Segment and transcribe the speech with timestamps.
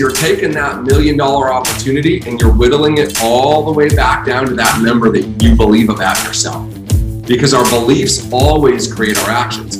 [0.00, 4.46] you're taking that million dollar opportunity and you're whittling it all the way back down
[4.46, 6.66] to that number that you believe about yourself.
[7.26, 9.76] Because our beliefs always create our actions.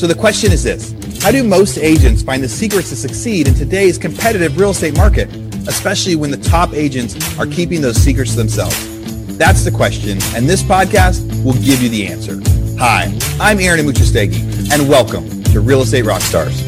[0.00, 3.54] So the question is this How do most agents find the secrets to succeed in
[3.54, 5.28] today's competitive real estate market,
[5.68, 9.36] especially when the top agents are keeping those secrets to themselves?
[9.36, 12.65] That's the question, and this podcast will give you the answer.
[12.78, 16.62] Hi, I'm Aaron Amuchastegui, and welcome to Real Estate Rockstars.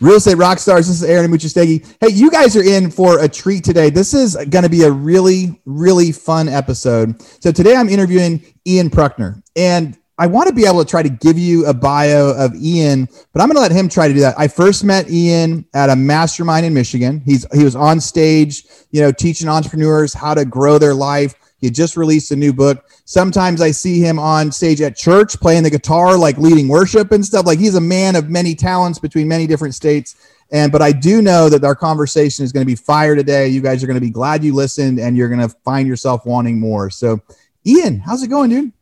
[0.00, 1.94] Real Estate Rockstars, this is Aaron Amuchastegui.
[2.00, 3.90] Hey, you guys are in for a treat today.
[3.90, 7.22] This is going to be a really, really fun episode.
[7.40, 11.08] So today I'm interviewing Ian Prukner, and I want to be able to try to
[11.08, 14.20] give you a bio of Ian, but I'm going to let him try to do
[14.20, 14.34] that.
[14.36, 17.22] I first met Ian at a mastermind in Michigan.
[17.24, 21.36] He's he was on stage, you know, teaching entrepreneurs how to grow their life.
[21.58, 22.84] He just released a new book.
[23.04, 27.24] Sometimes I see him on stage at church playing the guitar, like leading worship and
[27.24, 27.46] stuff.
[27.46, 30.16] Like he's a man of many talents between many different states.
[30.50, 33.48] And but I do know that our conversation is going to be fire today.
[33.48, 36.26] You guys are going to be glad you listened, and you're going to find yourself
[36.26, 36.90] wanting more.
[36.90, 37.20] So,
[37.66, 38.72] Ian, how's it going, dude?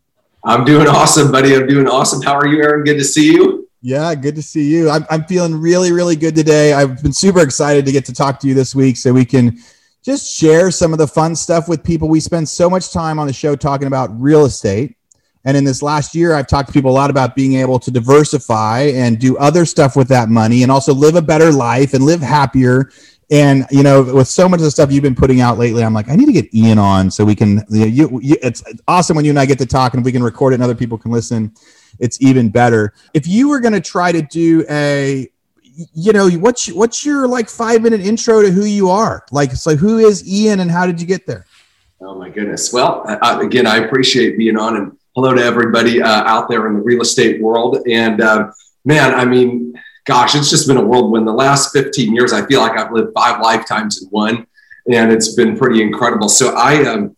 [0.47, 1.57] I'm doing awesome, buddy.
[1.57, 2.23] I'm doing awesome.
[2.23, 2.85] How are you, Aaron?
[2.85, 3.69] Good to see you.
[3.83, 4.89] Yeah, good to see you.
[4.89, 6.73] I'm, I'm feeling really, really good today.
[6.73, 9.59] I've been super excited to get to talk to you this week so we can
[10.05, 12.09] just share some of the fun stuff with people.
[12.09, 14.97] We spend so much time on the show talking about real estate.
[15.45, 17.91] And in this last year, I've talked to people a lot about being able to
[17.91, 22.05] diversify and do other stuff with that money and also live a better life and
[22.05, 22.91] live happier.
[23.31, 25.93] And, you know, with so much of the stuff you've been putting out lately, I'm
[25.93, 28.63] like, I need to get Ian on so we can, you, know, you, you it's
[28.87, 30.77] awesome when you and I get to talk and we can record it and other
[30.77, 31.53] people can listen,
[31.99, 32.95] it's even better.
[33.15, 35.29] If you were going to try to do a,
[35.95, 39.27] you know what's what's your like five minute intro to who you are?
[39.31, 41.45] Like so who is ian and how did you get there?
[42.01, 42.73] Oh my goodness.
[42.73, 46.75] Well uh, again i appreciate being on and hello to everybody uh, out there in
[46.75, 47.87] the real estate world.
[47.87, 48.53] And uh,
[48.87, 49.75] man i mean
[50.07, 53.13] gosh it's just been a whirlwind the last 15 years i feel like i've lived
[53.15, 54.47] five lifetimes in one
[54.91, 57.17] and it's been pretty incredible so i um,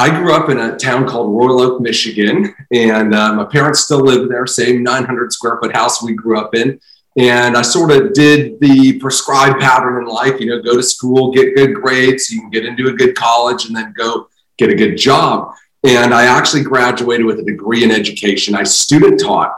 [0.00, 4.00] I grew up in a town called Royal Oak, Michigan, and uh, my parents still
[4.00, 6.80] live there, same 900 square foot house we grew up in.
[7.18, 11.32] And I sort of did the prescribed pattern in life, you know, go to school,
[11.32, 14.74] get good grades, you can get into a good college, and then go get a
[14.74, 15.54] good job.
[15.82, 18.54] And I actually graduated with a degree in education.
[18.54, 19.52] I student taught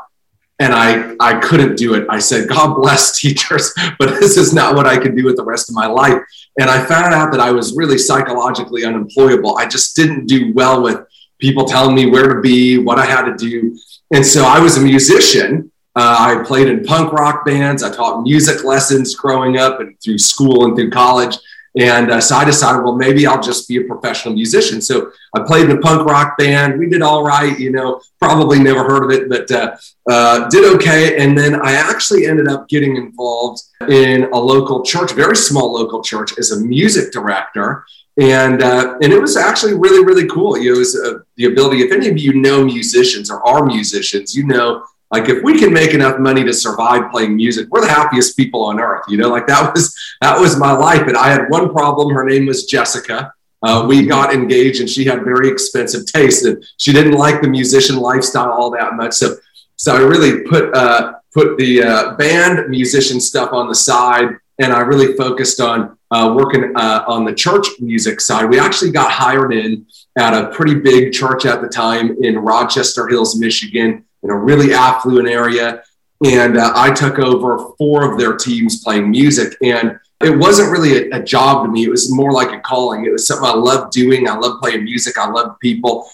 [0.62, 2.06] and I, I couldn't do it.
[2.08, 5.44] I said, God bless teachers, but this is not what I can do with the
[5.44, 6.22] rest of my life.
[6.60, 9.58] And I found out that I was really psychologically unemployable.
[9.58, 11.00] I just didn't do well with
[11.38, 13.76] people telling me where to be, what I had to do.
[14.14, 17.82] And so I was a musician uh, I played in punk rock bands.
[17.82, 21.36] I taught music lessons growing up and through school and through college.
[21.78, 24.82] And uh, so I decided, well, maybe I'll just be a professional musician.
[24.82, 26.78] So I played in a punk rock band.
[26.78, 29.76] We did all right, you know, probably never heard of it, but uh,
[30.08, 31.16] uh, did okay.
[31.16, 36.02] And then I actually ended up getting involved in a local church, very small local
[36.02, 37.86] church, as a music director.
[38.20, 40.58] And uh, and it was actually really really cool.
[40.58, 41.80] You know, it was uh, the ability.
[41.80, 45.72] If any of you know musicians or are musicians, you know like if we can
[45.72, 49.28] make enough money to survive playing music we're the happiest people on earth you know?
[49.28, 51.06] Like that was that was my life.
[51.06, 52.14] And i had one problem.
[52.14, 53.32] Her name was jessica.
[53.62, 57.48] Uh, we got engaged and she had very expensive taste and she didn't like the
[57.48, 59.12] musician lifestyle all that much.
[59.12, 59.36] So
[59.76, 64.72] so i really put uh, put the uh, band musician stuff on the side and
[64.72, 68.44] i really focused on uh, working uh, on the church music side.
[68.50, 69.86] We actually got hired in
[70.18, 74.74] at a pretty big church at the time in rochester hills michigan in a really
[74.74, 75.82] affluent area.
[76.24, 79.56] And uh, I took over four of their teams playing music.
[79.62, 81.84] And it wasn't really a, a, job to me.
[81.84, 83.04] It was more like a calling.
[83.04, 84.28] It was something I loved doing.
[84.28, 85.18] I love playing music.
[85.18, 86.08] I love people.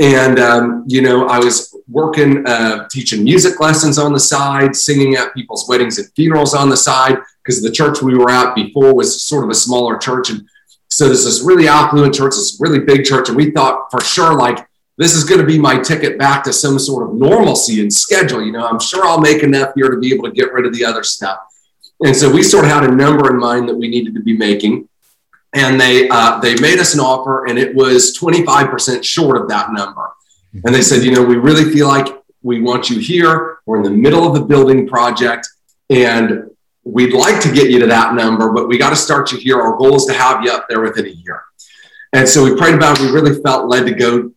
[0.00, 5.14] And, um, you know, I was working, uh, teaching music lessons on the side, singing
[5.14, 8.94] at people's weddings and funerals on the side, because the church we were at before
[8.94, 10.30] was sort of a smaller church.
[10.30, 10.48] And
[10.90, 13.28] so there's this really affluent church, this really big church.
[13.28, 14.66] And we thought for sure, like,
[15.02, 18.44] this is going to be my ticket back to some sort of normalcy and schedule.
[18.44, 20.74] You know, I'm sure I'll make enough here to be able to get rid of
[20.74, 21.38] the other stuff.
[22.04, 24.36] And so we sort of had a number in mind that we needed to be
[24.36, 24.88] making.
[25.54, 29.72] And they uh, they made us an offer, and it was 25% short of that
[29.72, 30.10] number.
[30.64, 32.06] And they said, you know, we really feel like
[32.42, 33.58] we want you here.
[33.66, 35.48] We're in the middle of the building project,
[35.90, 36.50] and
[36.84, 39.60] we'd like to get you to that number, but we got to start you here.
[39.60, 41.42] Our goal is to have you up there within a year.
[42.12, 43.04] And so we prayed about it.
[43.04, 44.32] We really felt led to go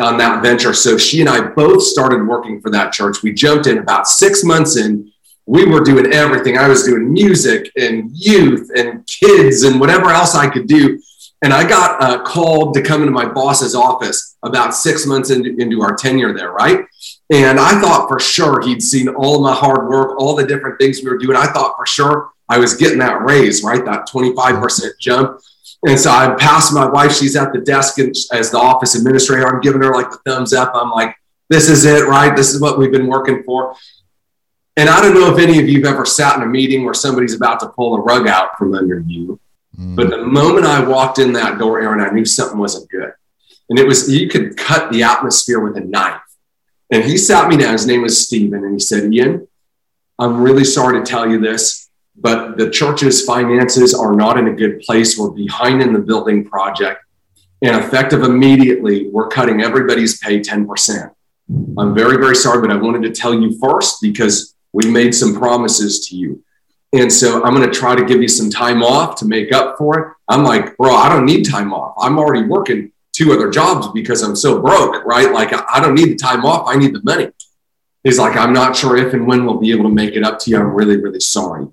[0.00, 0.72] on that venture.
[0.72, 3.22] So she and I both started working for that church.
[3.22, 5.12] We jumped in about six months in,
[5.44, 6.58] we were doing everything.
[6.58, 11.00] I was doing music and youth and kids and whatever else I could do.
[11.42, 15.54] And I got uh, called to come into my boss's office about six months into,
[15.58, 16.86] into our tenure there, right?
[17.30, 21.00] And I thought for sure he'd seen all my hard work, all the different things
[21.02, 21.36] we were doing.
[21.36, 23.84] I thought for sure I was getting that raise, right?
[23.84, 25.40] That 25% jump.
[25.86, 27.14] And so I'm passing my wife.
[27.14, 29.46] She's at the desk and as the office administrator.
[29.46, 30.72] I'm giving her like the thumbs up.
[30.74, 31.14] I'm like,
[31.48, 32.34] this is it, right?
[32.34, 33.74] This is what we've been working for.
[34.76, 36.94] And I don't know if any of you have ever sat in a meeting where
[36.94, 39.40] somebody's about to pull a rug out from under you.
[39.78, 39.96] Mm.
[39.96, 43.12] But the moment I walked in that door, Aaron, I knew something wasn't good.
[43.68, 46.20] And it was, you could cut the atmosphere with a knife.
[46.90, 47.72] And he sat me down.
[47.72, 48.64] His name was Stephen.
[48.64, 49.48] And he said, Ian,
[50.18, 51.85] I'm really sorry to tell you this,
[52.18, 55.18] but the church's finances are not in a good place.
[55.18, 57.04] We're behind in the building project.
[57.62, 61.10] And effective immediately, we're cutting everybody's pay 10%.
[61.78, 65.34] I'm very, very sorry, but I wanted to tell you first because we made some
[65.34, 66.42] promises to you.
[66.92, 69.76] And so I'm going to try to give you some time off to make up
[69.78, 70.12] for it.
[70.28, 71.94] I'm like, bro, I don't need time off.
[71.98, 75.32] I'm already working two other jobs because I'm so broke, right?
[75.32, 76.68] Like, I don't need the time off.
[76.68, 77.30] I need the money.
[78.04, 80.38] He's like, I'm not sure if and when we'll be able to make it up
[80.40, 80.58] to you.
[80.58, 81.66] I'm really, really sorry.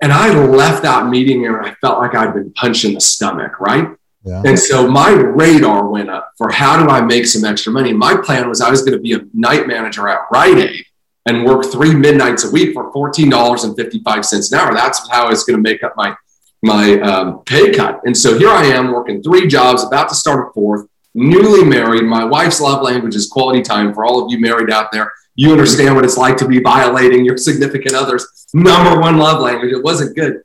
[0.00, 3.60] And I left that meeting and I felt like I'd been punched in the stomach,
[3.60, 3.88] right?
[4.24, 4.42] Yeah.
[4.44, 7.92] And so my radar went up for how do I make some extra money?
[7.92, 10.84] My plan was I was going to be a night manager at Rite Aid
[11.26, 14.74] and work three midnights a week for $14.55 an hour.
[14.74, 16.16] That's how I was going to make up my
[16.62, 18.00] my um, pay cut.
[18.04, 22.04] And so here I am working three jobs, about to start a fourth, newly married.
[22.04, 23.94] My wife's love language is quality time.
[23.94, 27.24] For all of you married out there, you understand what it's like to be violating
[27.24, 29.72] your significant other's number one love language.
[29.72, 30.42] It wasn't good.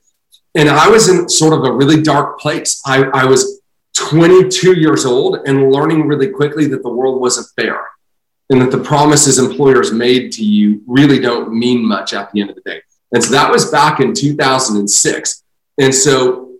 [0.54, 2.80] And I was in sort of a really dark place.
[2.84, 3.62] I, I was
[3.96, 7.80] 22 years old and learning really quickly that the world wasn't fair
[8.50, 12.50] and that the promises employers made to you really don't mean much at the end
[12.50, 12.82] of the day.
[13.12, 15.42] And so that was back in 2006.
[15.78, 16.52] And so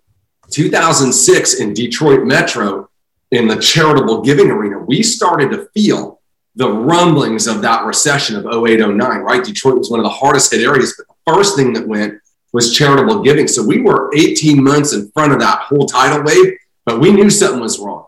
[0.50, 2.88] 2006 in Detroit Metro,
[3.30, 6.21] in the charitable giving arena, we started to feel
[6.54, 9.44] the rumblings of that recession of 08, 09, right?
[9.44, 12.20] Detroit was one of the hardest hit areas, but the first thing that went
[12.52, 13.48] was charitable giving.
[13.48, 17.30] So we were 18 months in front of that whole tidal wave, but we knew
[17.30, 18.06] something was wrong.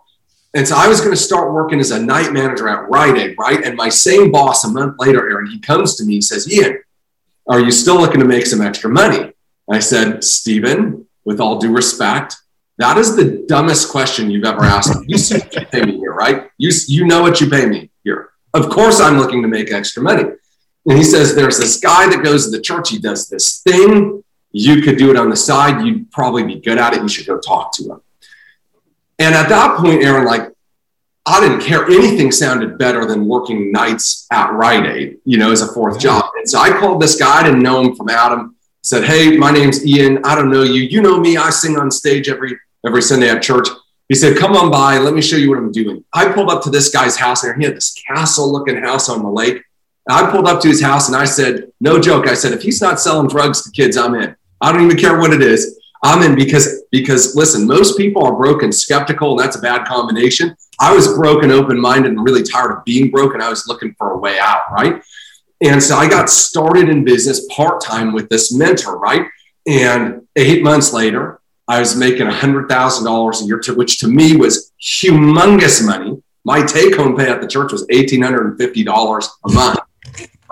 [0.53, 3.37] And so I was going to start working as a night manager at Rite Aid,
[3.39, 3.65] right?
[3.65, 6.79] And my same boss a month later, Aaron, he comes to me, he says, Ian,
[7.49, 9.33] are you still looking to make some extra money?
[9.71, 12.37] I said, Stephen, with all due respect,
[12.79, 14.93] that is the dumbest question you've ever asked.
[15.07, 16.51] You see what you pay me here, right?
[16.59, 17.91] You, you know what you pay me.
[18.55, 20.25] Of course, I'm looking to make extra money.
[20.87, 22.91] And he says, There's this guy that goes to the church.
[22.91, 24.23] He does this thing.
[24.53, 25.85] You could do it on the side.
[25.85, 27.03] You'd probably be good at it.
[27.03, 28.01] You should go talk to him.
[29.19, 30.53] And at that point, Aaron, like,
[31.27, 31.87] I didn't care.
[31.87, 36.25] Anything sounded better than working nights at Rite Aid, you know, as a fourth job.
[36.37, 37.41] And so I called this guy.
[37.41, 38.57] I didn't know him from Adam.
[38.83, 40.21] Said, "Hey, my name's Ian.
[40.25, 40.83] I don't know you.
[40.83, 41.39] You know me.
[41.39, 43.69] I sing on stage every every Sunday at church."
[44.09, 44.99] He said, "Come on by.
[44.99, 47.57] Let me show you what I'm doing." I pulled up to this guy's house, and
[47.59, 49.63] he had this castle-looking house on the lake.
[50.07, 52.63] And I pulled up to his house, and I said, "No joke." I said, "If
[52.63, 54.37] he's not selling drugs to kids, I'm in.
[54.61, 58.37] I don't even care what it is." I'm in because because listen, most people are
[58.37, 60.55] broken skeptical, and that's a bad combination.
[60.79, 63.41] I was broken, open-minded, and really tired of being broken.
[63.41, 65.03] I was looking for a way out, right?
[65.63, 69.27] And so I got started in business part-time with this mentor, right?
[69.67, 74.73] And eight months later, I was making $100,000 a year, to, which to me was
[74.83, 76.23] humongous money.
[76.45, 79.79] My take-home pay at the church was $1,850 a month,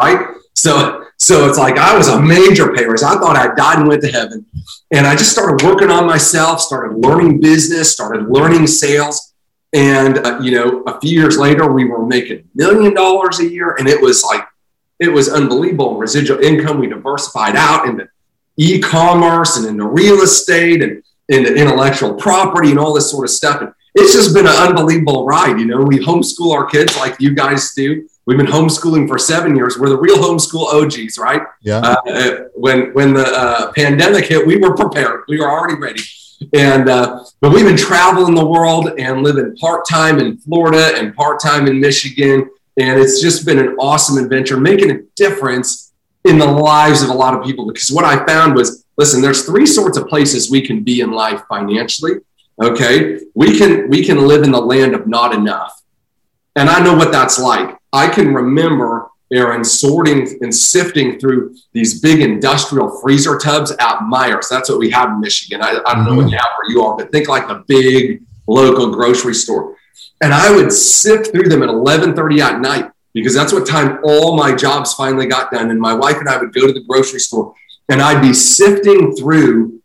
[0.01, 0.27] right?
[0.55, 3.03] So, so it's like I was a major pay raise.
[3.03, 4.47] I thought I died and went to heaven.
[4.91, 9.35] And I just started working on myself, started learning business, started learning sales.
[9.75, 13.77] And, uh, you know, a few years later, we were making million dollars a year.
[13.79, 14.45] And it was like,
[14.99, 15.99] it was unbelievable.
[15.99, 18.09] Residual income, we diversified out into
[18.57, 23.31] e commerce and into real estate and into intellectual property and all this sort of
[23.31, 23.61] stuff.
[23.61, 25.59] And it's just been an unbelievable ride.
[25.59, 28.09] You know, we homeschool our kids like you guys do.
[28.25, 29.79] We've been homeschooling for seven years.
[29.79, 31.43] We're the real homeschool OGs, right?
[31.61, 31.79] Yeah.
[31.79, 35.23] Uh, when when the uh, pandemic hit, we were prepared.
[35.29, 36.03] We were already ready.
[36.53, 41.15] And uh, but we've been traveling the world and living part time in Florida and
[41.15, 45.92] part time in Michigan, and it's just been an awesome adventure, making a difference
[46.25, 47.67] in the lives of a lot of people.
[47.67, 51.11] Because what I found was, listen, there's three sorts of places we can be in
[51.11, 52.15] life financially.
[52.63, 55.83] Okay, we can we can live in the land of not enough,
[56.55, 57.77] and I know what that's like.
[57.95, 64.49] I can remember, Aaron, sorting and sifting through these big industrial freezer tubs at Meijers.
[64.51, 65.63] That's what we have in Michigan.
[65.63, 66.29] I, I don't know what mm-hmm.
[66.29, 69.75] you have for you all, but think like the big local grocery store.
[70.21, 74.37] And I would sift through them at 11:30 at night because that's what time all
[74.37, 75.71] my jobs finally got done.
[75.71, 77.55] And my wife and I would go to the grocery store
[77.89, 79.81] and I'd be sifting through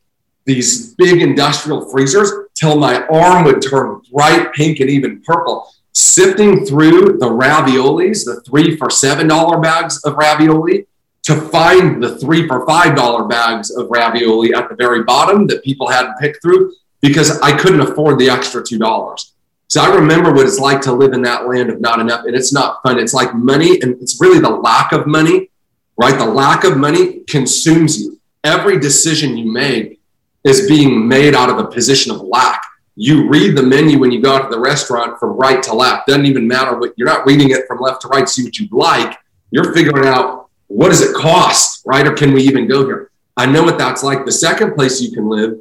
[0.45, 6.65] these big industrial freezers till my arm would turn bright pink and even purple, sifting
[6.65, 10.87] through the raviolis, the three for $7 bags of ravioli,
[11.23, 15.89] to find the three for $5 bags of ravioli at the very bottom that people
[15.89, 19.31] hadn't picked through because I couldn't afford the extra $2.
[19.67, 22.25] So I remember what it's like to live in that land of not enough.
[22.25, 22.99] And it's not fun.
[22.99, 25.49] It's like money, and it's really the lack of money,
[25.97, 26.17] right?
[26.17, 28.19] The lack of money consumes you.
[28.43, 29.99] Every decision you make
[30.45, 32.63] is being made out of a position of lack.
[32.95, 36.07] You read the menu when you go out to the restaurant from right to left.
[36.07, 38.67] Doesn't even matter what you're not reading it from left to right, see what you
[38.71, 39.19] like.
[39.51, 42.07] You're figuring out what does it cost, right?
[42.07, 43.11] Or can we even go here?
[43.35, 44.25] I know what that's like.
[44.25, 45.59] The second place you can live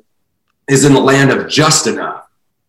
[0.68, 2.25] is in the land of just enough.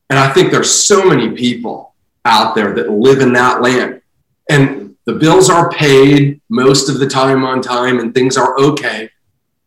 [0.09, 1.95] And I think there's so many people
[2.25, 4.01] out there that live in that land.
[4.49, 9.09] And the bills are paid most of the time on time and things are okay.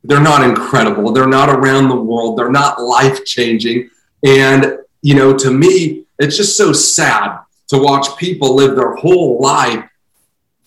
[0.04, 1.12] They're not incredible.
[1.12, 2.38] They're not around the world.
[2.38, 3.90] They're not life changing.
[4.24, 9.40] And, you know, to me, it's just so sad to watch people live their whole
[9.40, 9.84] life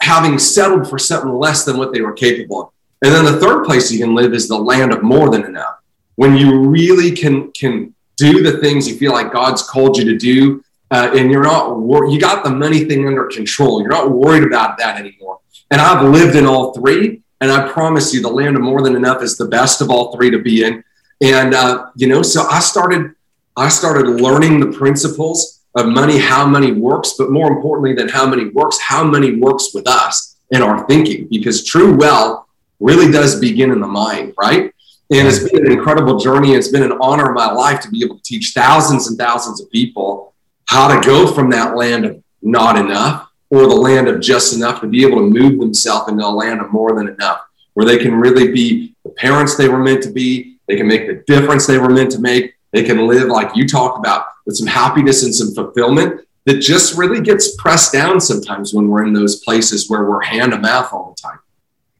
[0.01, 2.69] having settled for something less than what they were capable of.
[3.03, 5.75] And then the third place you can live is the land of more than enough.
[6.15, 10.17] When you really can can do the things you feel like God's called you to
[10.17, 13.81] do, uh, and you're not wor- you got the money thing under control.
[13.81, 15.39] You're not worried about that anymore.
[15.71, 18.95] And I've lived in all three, and I promise you, the land of more than
[18.95, 20.83] enough is the best of all three to be in.
[21.21, 23.13] And uh, you know, so I started
[23.55, 28.25] I started learning the principles of money, how money works, but more importantly than how
[28.25, 32.45] money works, how money works with us in our thinking, because true wealth
[32.79, 34.73] really does begin in the mind, right?
[35.19, 36.53] And it's been an incredible journey.
[36.53, 39.61] It's been an honor in my life to be able to teach thousands and thousands
[39.61, 40.33] of people
[40.65, 44.81] how to go from that land of not enough or the land of just enough
[44.81, 47.41] to be able to move themselves into a land of more than enough,
[47.73, 50.57] where they can really be the parents they were meant to be.
[50.67, 52.55] They can make the difference they were meant to make.
[52.71, 56.97] They can live like you talk about with some happiness and some fulfillment that just
[56.97, 60.91] really gets pressed down sometimes when we're in those places where we're hand to mouth
[60.91, 61.39] all the time.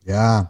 [0.06, 0.48] Yeah.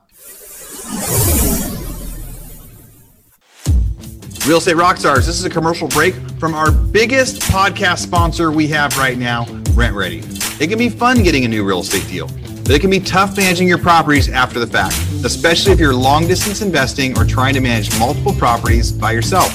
[4.46, 8.98] Real Estate Rockstars, this is a commercial break from our biggest podcast sponsor we have
[8.98, 10.60] right now, RentRedi.
[10.60, 12.28] It can be fun getting a new real estate deal,
[12.64, 16.28] but it can be tough managing your properties after the fact, especially if you're long
[16.28, 19.48] distance investing or trying to manage multiple properties by yourself.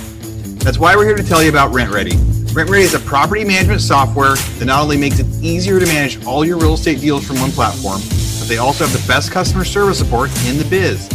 [0.61, 2.55] That's why we're here to tell you about RentRedi.
[2.57, 6.25] Rent Ready is a property management software that not only makes it easier to manage
[6.25, 8.01] all your real estate deals from one platform,
[8.39, 11.11] but they also have the best customer service support in the biz.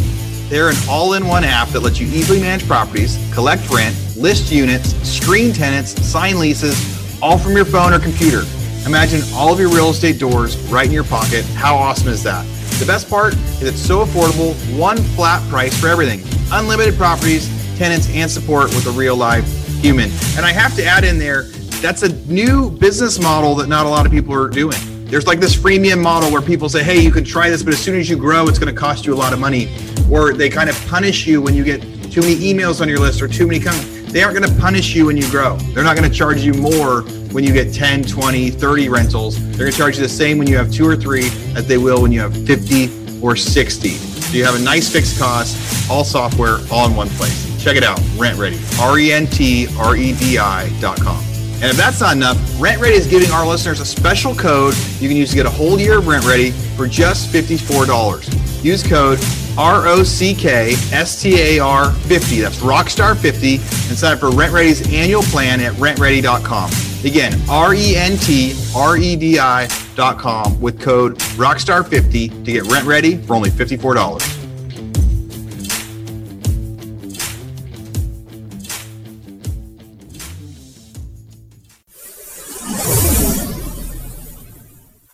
[0.48, 4.52] They're an all in one app that lets you easily manage properties, collect rent, list
[4.52, 6.76] units, screen tenants, sign leases,
[7.22, 8.42] all from your phone or computer.
[8.86, 11.44] Imagine all of your real estate doors right in your pocket.
[11.54, 12.44] How awesome is that?
[12.78, 16.20] The best part is it's so affordable, one flat price for everything.
[16.52, 17.48] Unlimited properties,
[17.78, 19.46] tenants, and support with a real live
[19.80, 20.10] human.
[20.36, 21.44] And I have to add in there,
[21.80, 24.78] that's a new business model that not a lot of people are doing.
[25.06, 27.78] There's like this freemium model where people say, hey, you can try this, but as
[27.78, 29.66] soon as you grow, it's going to cost you a lot of money.
[30.10, 33.20] Or they kind of punish you when you get too many emails on your list
[33.22, 34.12] or too many comments.
[34.12, 35.56] They aren't going to punish you when you grow.
[35.56, 39.44] They're not going to charge you more when you get 10, 20, 30 rentals.
[39.50, 41.78] They're going to charge you the same when you have two or three as they
[41.78, 43.88] will when you have 50 or 60.
[43.88, 47.44] So you have a nice fixed cost, all software, all in one place.
[47.62, 51.22] Check it out, RentRedi, R E N T R E D I dot com.
[51.54, 55.16] And if that's not enough, RentRedi is giving our listeners a special code you can
[55.16, 58.62] use to get a whole year of RentRedi for just $54.
[58.62, 59.18] Use code
[59.56, 62.40] R O C K S T A R 50.
[62.40, 66.70] That's Rockstar 50 and sign up for RentRedi's annual plan at rentredi.com.
[67.04, 72.64] Again, R E N T R E D I.com with code Rockstar 50 to get
[72.64, 74.43] RentRedi for only $54.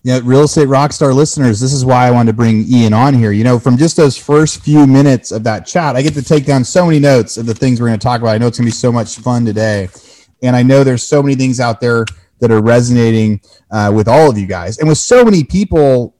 [0.02, 3.32] Yeah, real estate rockstar listeners, this is why I wanted to bring Ian on here.
[3.32, 6.46] You know, from just those first few minutes of that chat, I get to take
[6.46, 8.30] down so many notes of the things we're going to talk about.
[8.30, 9.90] I know it's going to be so much fun today.
[10.42, 12.06] And I know there's so many things out there
[12.38, 14.78] that are resonating uh, with all of you guys.
[14.78, 16.16] And with so many people,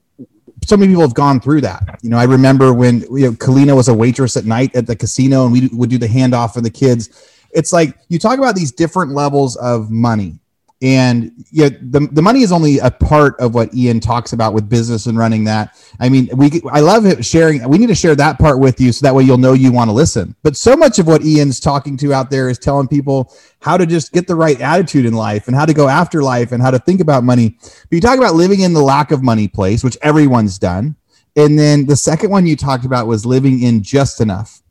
[0.66, 2.00] so many people have gone through that.
[2.02, 4.94] You know, I remember when you know, Kalina was a waitress at night at the
[4.94, 7.30] casino and we would do the handoff for the kids.
[7.52, 10.38] It's like you talk about these different levels of money
[10.82, 14.66] and yeah, the, the money is only a part of what Ian talks about with
[14.66, 15.76] business and running that.
[16.00, 17.68] I mean, we I love sharing.
[17.68, 19.88] We need to share that part with you so that way you'll know you want
[19.88, 20.34] to listen.
[20.42, 23.84] But so much of what Ian's talking to out there is telling people how to
[23.84, 26.70] just get the right attitude in life and how to go after life and how
[26.70, 27.58] to think about money.
[27.60, 30.96] But you talk about living in the lack of money place, which everyone's done.
[31.36, 34.62] And then the second one you talked about was living in just enough,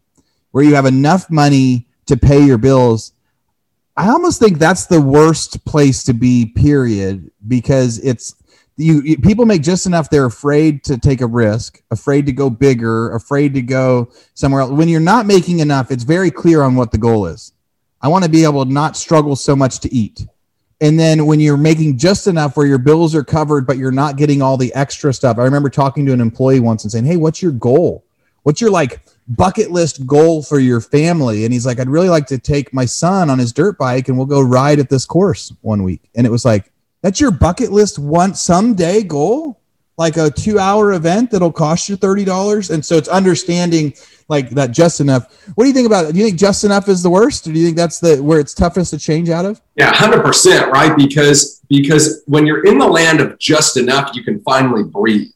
[0.52, 3.14] where you have enough money to pay your bills
[4.00, 8.34] I almost think that's the worst place to be, period, because it's
[8.78, 12.50] you, you, people make just enough they're afraid to take a risk afraid to go
[12.50, 14.72] bigger afraid to go somewhere else.
[14.72, 17.52] When you're not making enough it's very clear on what the goal is.
[18.02, 20.26] I want to be able to not struggle so much to eat.
[20.80, 24.16] And then when you're making just enough where your bills are covered but you're not
[24.16, 25.38] getting all the extra stuff.
[25.38, 28.06] I remember talking to an employee once and saying hey what's your goal?
[28.44, 31.46] What's your like bucket list goal for your family.
[31.46, 34.18] And he's like i'd really like to take my son on his dirt bike and
[34.18, 36.10] we'll go ride at this course one week.
[36.16, 36.72] And it was like
[37.02, 39.62] that's your bucket list one someday goal?
[39.98, 43.94] Like a two hour event that'll cost you $30 and so it's understanding
[44.30, 45.46] like that just enough.
[45.56, 47.46] What do you think about it do you think just enough is the worst?
[47.48, 49.62] Or do you think that's the where it's toughest to change out of?
[49.76, 50.96] Yeah 100% right?
[50.98, 55.30] Because because when you're in the land of just enough you can finally breathe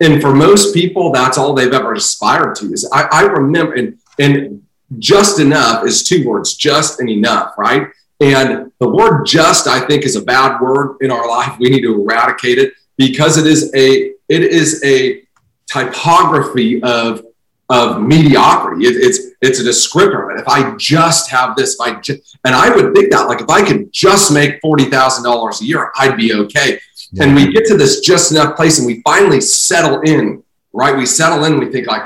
[0.00, 2.72] and for most people, that's all they've ever aspired to.
[2.72, 4.62] Is I, I remember, and, and
[4.98, 7.88] just enough is two words, just and enough, right?
[8.20, 11.58] And the word just, I think, is a bad word in our life.
[11.58, 15.22] We need to eradicate it because it is a it is a
[15.70, 17.22] typography of
[17.70, 18.86] of mediocrity.
[18.86, 20.40] It, it's it's a descriptor of it.
[20.40, 23.50] If I just have this, if I just, and I would think that like if
[23.50, 26.80] I could just make forty thousand dollars a year, I'd be okay.
[27.12, 27.24] Yeah.
[27.24, 30.96] And we get to this just enough place and we finally settle in, right?
[30.96, 32.02] We settle in, we think like,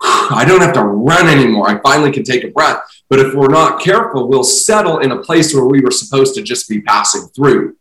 [0.00, 1.68] I don't have to run anymore.
[1.68, 2.82] I finally can take a breath.
[3.08, 6.42] But if we're not careful, we'll settle in a place where we were supposed to
[6.42, 7.76] just be passing through.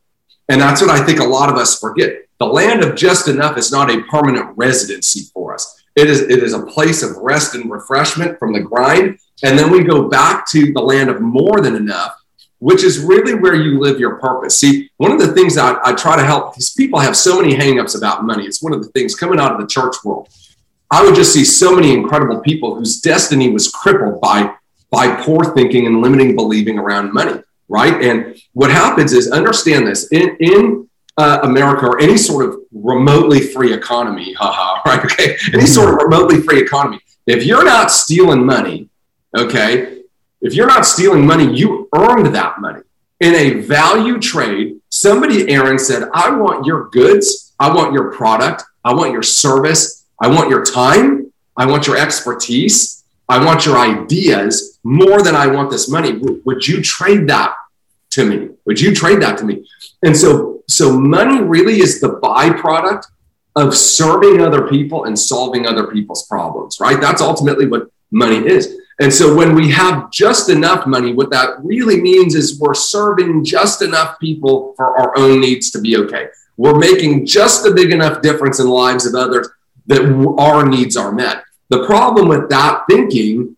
[0.50, 2.28] And that's what I think a lot of us forget.
[2.40, 5.83] The land of just enough is not a permanent residency for us.
[5.96, 9.20] It is, it is a place of rest and refreshment from the grind.
[9.44, 12.24] And then we go back to the land of more than enough
[12.64, 14.58] which is really where you live your purpose.
[14.58, 17.58] See, one of the things I, I try to help these people have so many
[17.58, 18.46] hangups about money.
[18.46, 20.30] It's one of the things coming out of the church world.
[20.90, 24.56] I would just see so many incredible people whose destiny was crippled by
[24.90, 28.02] by poor thinking and limiting believing around money, right?
[28.02, 33.40] And what happens is understand this in in uh, America or any sort of remotely
[33.40, 35.04] free economy, haha, right?
[35.06, 37.00] Okay, any sort of remotely free economy.
[37.26, 38.90] If you're not stealing money,
[39.38, 40.02] okay,
[40.42, 42.82] if you're not stealing money, you earned that money.
[43.20, 48.64] In a value trade, somebody, Aaron, said, I want your goods, I want your product,
[48.84, 53.78] I want your service, I want your time, I want your expertise, I want your
[53.78, 56.20] ideas more than I want this money.
[56.44, 57.56] Would you trade that
[58.12, 58.50] to me?
[58.66, 59.66] Would you trade that to me?
[60.04, 63.06] And so, so money really is the byproduct
[63.56, 67.00] of serving other people and solving other people's problems, right?
[67.00, 68.80] That's ultimately what money is.
[69.00, 73.44] And so when we have just enough money, what that really means is we're serving
[73.44, 76.28] just enough people for our own needs to be okay.
[76.58, 79.50] We're making just a big enough difference in the lives of others
[79.88, 80.02] that
[80.38, 81.44] our needs are met.
[81.70, 83.58] The problem with that thinking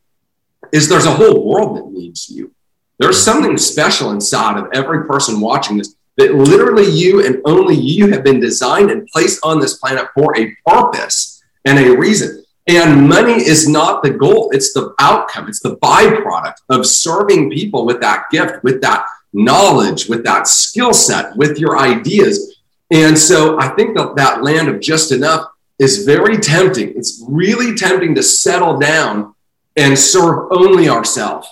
[0.72, 2.52] is there's a whole world that needs you.
[2.98, 8.12] There's something special inside of every person watching this that literally you and only you
[8.12, 12.44] have been designed and placed on this planet for a purpose and a reason.
[12.68, 17.86] And money is not the goal, it's the outcome, it's the byproduct of serving people
[17.86, 22.60] with that gift, with that knowledge, with that skill set, with your ideas.
[22.90, 26.94] And so I think that that land of just enough is very tempting.
[26.96, 29.36] It's really tempting to settle down
[29.76, 31.48] and serve only ourselves,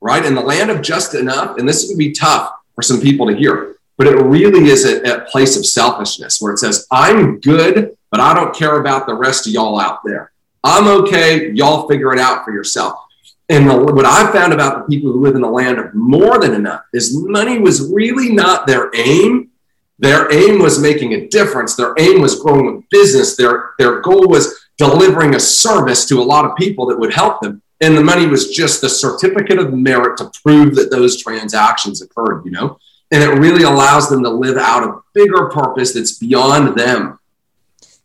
[0.00, 0.24] right?
[0.24, 3.34] In the land of just enough, and this would be tough for some people to
[3.34, 7.96] hear, but it really is a, a place of selfishness where it says, I'm good
[8.10, 10.32] but I don't care about the rest of y'all out there.
[10.64, 11.50] I'm okay.
[11.50, 12.98] Y'all figure it out for yourself.
[13.48, 16.38] And the, what I found about the people who live in the land of more
[16.38, 19.50] than enough is money was really not their aim.
[19.98, 21.76] Their aim was making a difference.
[21.76, 23.36] Their aim was growing a business.
[23.36, 27.40] Their, their goal was delivering a service to a lot of people that would help
[27.40, 27.62] them.
[27.80, 32.44] And the money was just the certificate of merit to prove that those transactions occurred,
[32.44, 32.78] you know?
[33.10, 37.18] And it really allows them to live out a bigger purpose that's beyond them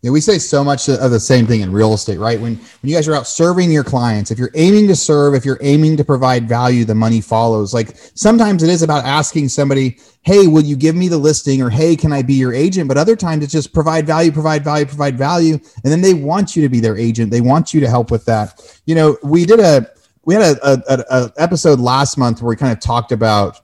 [0.01, 2.39] yeah, we say so much of the same thing in real estate, right?
[2.41, 5.45] When when you guys are out serving your clients, if you're aiming to serve, if
[5.45, 7.71] you're aiming to provide value, the money follows.
[7.71, 11.69] Like sometimes it is about asking somebody, "Hey, will you give me the listing?" or
[11.69, 14.87] "Hey, can I be your agent?" But other times it's just provide value, provide value,
[14.87, 17.29] provide value, and then they want you to be their agent.
[17.29, 18.59] They want you to help with that.
[18.87, 19.87] You know, we did a
[20.25, 23.59] we had a, a, a episode last month where we kind of talked about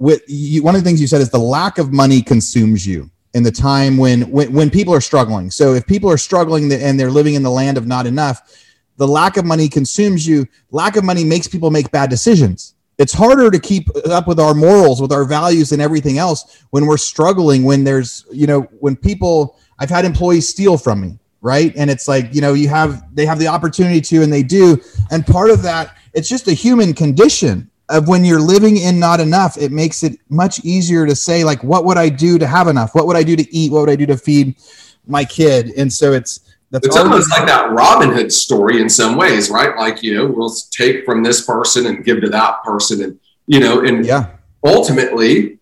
[0.00, 3.08] with you, one of the things you said is the lack of money consumes you
[3.36, 5.50] in the time when, when when people are struggling.
[5.50, 8.40] So if people are struggling and they're living in the land of not enough,
[8.96, 10.48] the lack of money consumes you.
[10.70, 12.74] Lack of money makes people make bad decisions.
[12.96, 16.86] It's harder to keep up with our morals, with our values and everything else when
[16.86, 21.74] we're struggling when there's, you know, when people I've had employees steal from me, right?
[21.76, 24.80] And it's like, you know, you have they have the opportunity to and they do.
[25.10, 29.20] And part of that, it's just a human condition of when you're living in not
[29.20, 32.68] enough, it makes it much easier to say, like, what would I do to have
[32.68, 32.94] enough?
[32.94, 33.70] What would I do to eat?
[33.70, 34.56] What would I do to feed
[35.06, 35.72] my kid?
[35.76, 39.76] And so it's that's it's almost like that Robin Hood story in some ways, right?
[39.76, 43.02] Like, you know, we'll take from this person and give to that person.
[43.02, 44.30] And, you know, and yeah.
[44.64, 45.58] ultimately,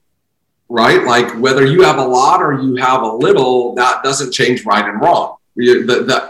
[0.71, 1.05] right?
[1.05, 4.89] Like whether you have a lot or you have a little, that doesn't change right
[4.89, 5.37] and wrong.
[5.57, 5.83] The,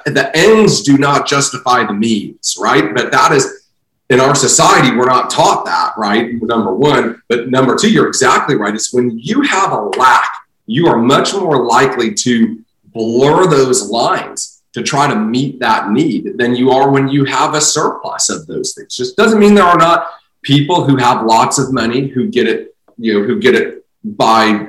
[0.05, 2.93] the, the ends do not justify the means, right?
[2.95, 3.64] But that is,
[4.11, 6.35] in our society, we're not taught that, right?
[6.43, 7.23] Number one.
[7.29, 8.75] But number two, you're exactly right.
[8.75, 10.29] It's when you have a lack,
[10.67, 16.37] you are much more likely to blur those lines to try to meet that need
[16.37, 18.97] than you are when you have a surplus of those things.
[18.97, 20.11] Just doesn't mean there are not
[20.43, 24.69] people who have lots of money who get it, you know, who get it by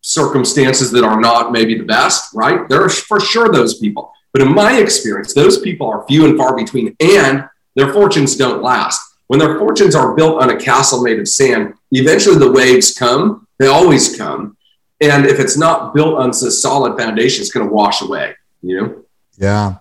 [0.00, 2.68] circumstances that are not maybe the best, right?
[2.68, 4.12] There are for sure those people.
[4.32, 6.96] But in my experience, those people are few and far between.
[7.00, 7.48] And
[7.80, 9.00] their fortunes don't last.
[9.28, 13.46] When their fortunes are built on a castle made of sand, eventually the waves come.
[13.58, 14.56] They always come.
[15.00, 18.80] And if it's not built on a solid foundation, it's going to wash away, you
[18.80, 19.04] know?
[19.38, 19.76] Yeah.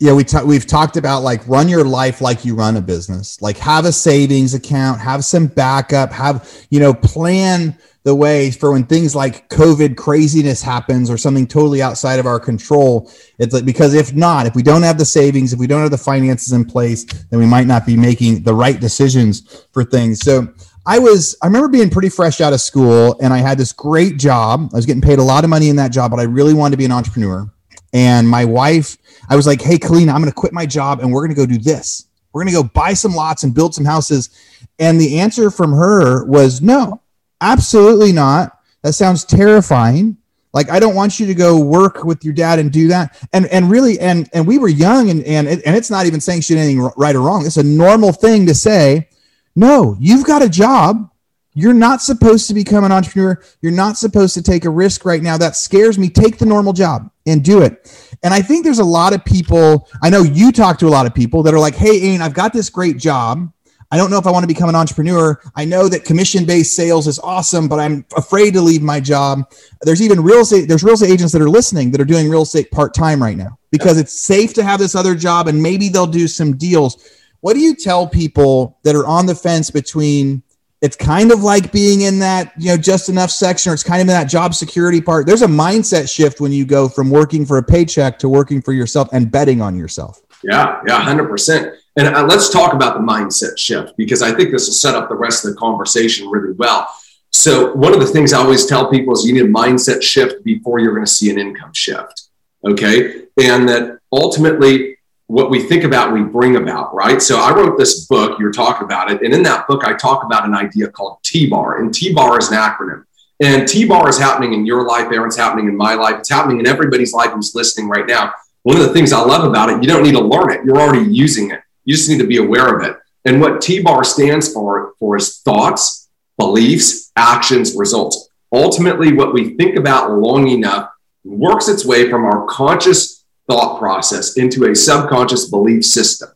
[0.00, 3.42] Yeah, we we've talked about like run your life like you run a business.
[3.42, 7.76] Like have a savings account, have some backup, have, you know, plan
[8.08, 12.40] the way for when things like COVID craziness happens or something totally outside of our
[12.40, 13.12] control.
[13.38, 15.90] It's like because if not, if we don't have the savings, if we don't have
[15.90, 20.20] the finances in place, then we might not be making the right decisions for things.
[20.20, 20.48] So
[20.86, 24.16] I was, I remember being pretty fresh out of school and I had this great
[24.16, 24.70] job.
[24.72, 26.72] I was getting paid a lot of money in that job, but I really wanted
[26.72, 27.46] to be an entrepreneur.
[27.92, 28.96] And my wife,
[29.28, 31.36] I was like, hey, Kalina, I'm going to quit my job and we're going to
[31.36, 32.08] go do this.
[32.32, 34.30] We're going to go buy some lots and build some houses.
[34.78, 37.02] And the answer from her was no
[37.40, 38.58] Absolutely not.
[38.82, 40.16] That sounds terrifying.
[40.52, 43.16] Like I don't want you to go work with your dad and do that.
[43.32, 46.40] And and really and and we were young and and and it's not even saying
[46.42, 47.44] she did anything right or wrong.
[47.44, 49.08] It's a normal thing to say.
[49.54, 51.10] No, you've got a job.
[51.54, 53.42] You're not supposed to become an entrepreneur.
[53.60, 55.36] You're not supposed to take a risk right now.
[55.36, 56.08] That scares me.
[56.08, 57.92] Take the normal job and do it.
[58.22, 59.88] And I think there's a lot of people.
[60.02, 62.34] I know you talk to a lot of people that are like, "Hey, Ian, I've
[62.34, 63.52] got this great job."
[63.90, 65.40] I don't know if I want to become an entrepreneur.
[65.56, 69.50] I know that commission based sales is awesome, but I'm afraid to leave my job.
[69.80, 72.42] There's even real estate, there's real estate agents that are listening that are doing real
[72.42, 75.88] estate part time right now because it's safe to have this other job and maybe
[75.88, 77.02] they'll do some deals.
[77.40, 80.42] What do you tell people that are on the fence between
[80.80, 84.00] it's kind of like being in that, you know, just enough section or it's kind
[84.00, 85.26] of in that job security part?
[85.26, 88.72] There's a mindset shift when you go from working for a paycheck to working for
[88.72, 90.20] yourself and betting on yourself.
[90.44, 91.76] Yeah, yeah, 100%.
[91.98, 95.08] And uh, let's talk about the mindset shift because I think this will set up
[95.08, 96.88] the rest of the conversation really well.
[97.32, 100.44] So, one of the things I always tell people is you need a mindset shift
[100.44, 102.28] before you're going to see an income shift.
[102.64, 103.24] Okay.
[103.36, 107.20] And that ultimately, what we think about, we bring about, right?
[107.20, 109.20] So, I wrote this book, you're talking about it.
[109.22, 111.80] And in that book, I talk about an idea called T bar.
[111.80, 113.06] And T bar is an acronym.
[113.42, 116.60] And T bar is happening in your life, Aaron's happening in my life, it's happening
[116.60, 118.32] in everybody's life who's listening right now.
[118.62, 120.78] One of the things I love about it, you don't need to learn it, you're
[120.78, 121.60] already using it.
[121.88, 122.98] You just need to be aware of it.
[123.24, 128.28] And what T bar stands for, for is thoughts, beliefs, actions, results.
[128.52, 130.90] Ultimately, what we think about long enough
[131.24, 136.28] works its way from our conscious thought process into a subconscious belief system.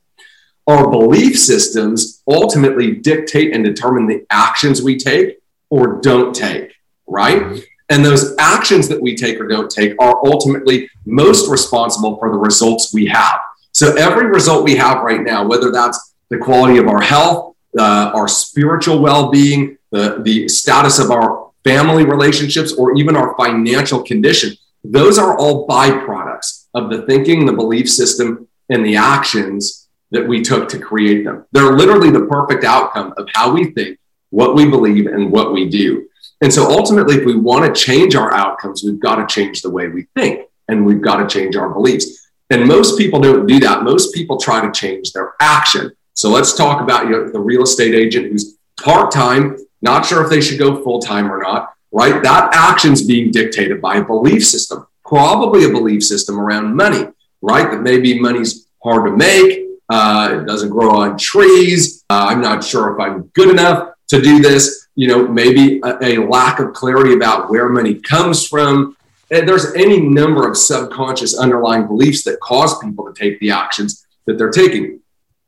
[0.67, 5.37] Our belief systems ultimately dictate and determine the actions we take
[5.69, 6.73] or don't take,
[7.07, 7.63] right?
[7.91, 12.39] And those actions that we take or don't take are ultimately most responsible for the
[12.39, 13.39] results we have.
[13.73, 18.13] So every result we have right now, whether that's the quality of our health, uh,
[18.15, 24.55] our spiritual well-being, the, the status of our family relationships, or even our financial condition,
[24.85, 30.43] those are all byproducts of the thinking, the belief system, and the actions that we
[30.43, 31.45] took to create them.
[31.53, 33.99] They're literally the perfect outcome of how we think,
[34.31, 36.09] what we believe, and what we do.
[36.43, 39.71] And so ultimately, if we want to change our outcomes, we've got to change the
[39.71, 42.22] way we think and we've got to change our beliefs.
[42.53, 43.83] And most people don't do that.
[43.83, 45.91] Most people try to change their action.
[46.13, 50.23] So let's talk about you know, the real estate agent who's part time, not sure
[50.23, 52.23] if they should go full time or not, right?
[52.23, 57.07] That action's being dictated by a belief system, probably a belief system around money,
[57.41, 57.71] right?
[57.71, 62.05] That maybe money's hard to make, uh, it doesn't grow on trees.
[62.11, 65.97] Uh, I'm not sure if I'm good enough to do this, you know, maybe a,
[66.03, 68.95] a lack of clarity about where money comes from.
[69.33, 74.07] And there's any number of subconscious underlying beliefs that cause people to take the actions
[74.27, 75.01] that they're taking.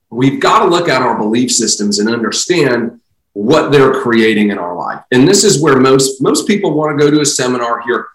[0.09, 3.01] We've got to look at our belief systems and understand
[3.35, 5.03] what they're creating in our life.
[5.13, 8.07] And this is where most most people want to go to a seminar here,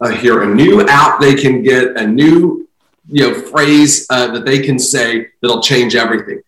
[0.00, 2.68] uh, hear a new app they can get, a new
[3.08, 6.40] you know phrase uh, that they can say that'll change everything.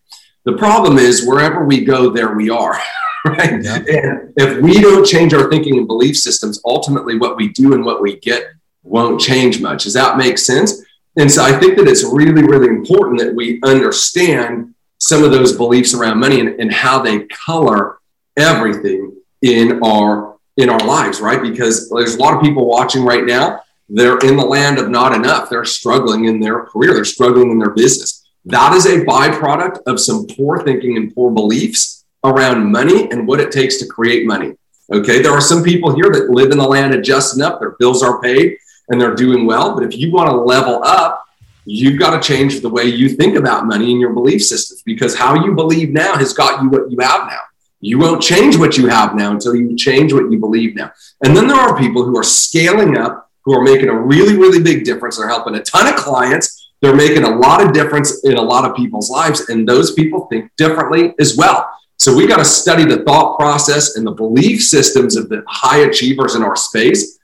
[0.45, 2.79] The problem is wherever we go, there we are.
[3.25, 3.61] Right.
[3.61, 3.75] Yeah.
[3.75, 7.83] And if we don't change our thinking and belief systems, ultimately what we do and
[7.83, 8.45] what we get
[8.83, 9.83] won't change much.
[9.83, 10.83] Does that make sense?
[11.17, 15.55] And so I think that it's really, really important that we understand some of those
[15.55, 17.99] beliefs around money and, and how they color
[18.37, 21.41] everything in our in our lives, right?
[21.41, 23.61] Because there's a lot of people watching right now.
[23.87, 25.49] They're in the land of not enough.
[25.49, 26.93] They're struggling in their career.
[26.93, 28.27] They're struggling in their business.
[28.45, 33.39] That is a byproduct of some poor thinking and poor beliefs around money and what
[33.39, 34.53] it takes to create money.
[34.91, 37.59] Okay, there are some people here that live in the land of just enough.
[37.59, 38.57] Their bills are paid
[38.89, 39.73] and they're doing well.
[39.73, 41.25] But if you want to level up,
[41.65, 45.15] you've got to change the way you think about money and your belief systems because
[45.15, 47.39] how you believe now has got you what you have now.
[47.81, 50.91] You won't change what you have now until you change what you believe now.
[51.23, 54.61] And then there are people who are scaling up, who are making a really, really
[54.61, 55.17] big difference.
[55.17, 56.71] They're helping a ton of clients.
[56.81, 59.49] They're making a lot of difference in a lot of people's lives.
[59.49, 61.69] And those people think differently as well.
[61.97, 65.79] So we got to study the thought process and the belief systems of the high
[65.79, 67.18] achievers in our space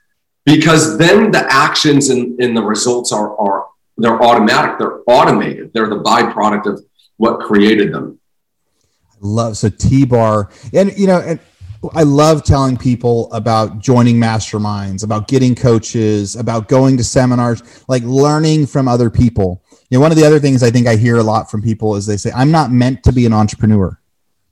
[0.45, 5.89] because then the actions and, and the results are, are they're automatic, they're automated, they're
[5.89, 6.86] the byproduct of
[7.17, 8.19] what created them.
[9.12, 11.39] I love so t-bar and you know and
[11.93, 18.03] i love telling people about joining masterminds about getting coaches about going to seminars like
[18.03, 19.63] learning from other people.
[19.89, 21.95] You know one of the other things i think i hear a lot from people
[21.95, 23.99] is they say i'm not meant to be an entrepreneur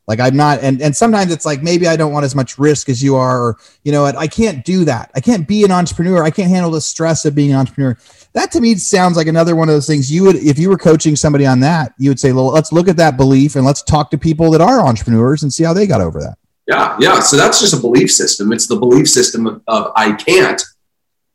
[0.08, 2.90] like i'm not and and sometimes it's like maybe i don't want as much risk
[2.90, 5.12] as you are or you know i can't do that.
[5.16, 6.24] I can't be an entrepreneur.
[6.24, 7.98] I can't handle the stress of being an entrepreneur.
[8.34, 10.78] That to me sounds like another one of those things you would if you were
[10.78, 13.84] coaching somebody on that you would say well let's look at that belief and let's
[13.84, 16.38] talk to people that are entrepreneurs and see how they got over that.
[16.68, 17.20] Yeah yeah.
[17.20, 18.52] So that's just a belief system.
[18.52, 20.62] It's the belief system of, of i can't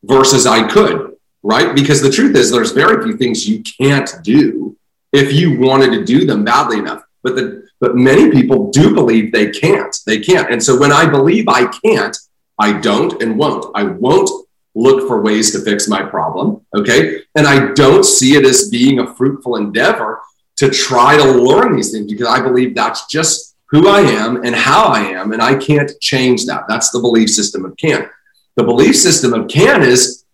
[0.05, 1.75] versus i could right?
[1.75, 4.77] Because the truth is there's very few things you can't do
[5.13, 9.33] if you wanted to do them badly enough but the but many people do believe
[9.33, 12.17] they can't they can't and so when i believe i can't
[12.59, 14.31] i don't and won't i won't
[14.79, 16.65] look for ways to fix my problem.
[16.75, 17.23] Okay.
[17.35, 20.21] And I don't see it as being a fruitful endeavor
[20.57, 24.55] to try to learn these things because I believe that's just who I am and
[24.55, 25.33] how I am.
[25.33, 26.65] And I can't change that.
[26.69, 28.09] That's the belief system of can.
[28.55, 30.25] The belief system of can is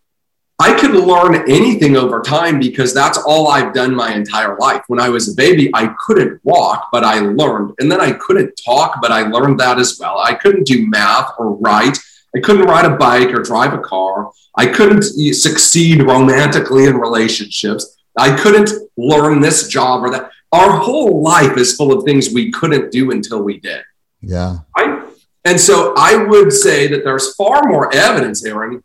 [0.61, 4.83] I can learn anything over time because that's all I've done my entire life.
[4.87, 7.75] When I was a baby, I couldn't walk, but I learned.
[7.81, 10.19] And then I couldn't talk, but I learned that as well.
[10.19, 11.99] I couldn't do math or write
[12.35, 14.33] I couldn't ride a bike or drive a car.
[14.57, 17.97] I couldn't succeed romantically in relationships.
[18.17, 20.31] I couldn't learn this job or that.
[20.53, 23.83] Our whole life is full of things we couldn't do until we did.
[24.21, 24.59] Yeah.
[24.77, 25.03] Right.
[25.45, 28.83] And so I would say that there's far more evidence, Aaron,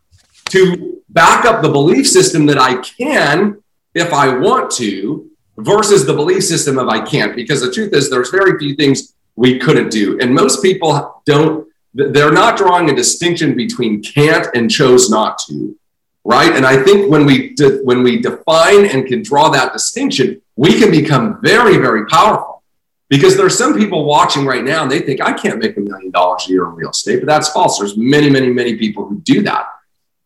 [0.49, 3.61] to back up the belief system that I can
[3.93, 7.35] if I want to versus the belief system of I can't.
[7.35, 10.19] Because the truth is, there's very few things we couldn't do.
[10.19, 15.77] And most people don't they're not drawing a distinction between can't and chose not to
[16.23, 20.39] right and i think when we de- when we define and can draw that distinction
[20.55, 22.61] we can become very very powerful
[23.09, 25.79] because there are some people watching right now and they think i can't make a
[25.79, 29.07] million dollars a year in real estate but that's false there's many many many people
[29.07, 29.65] who do that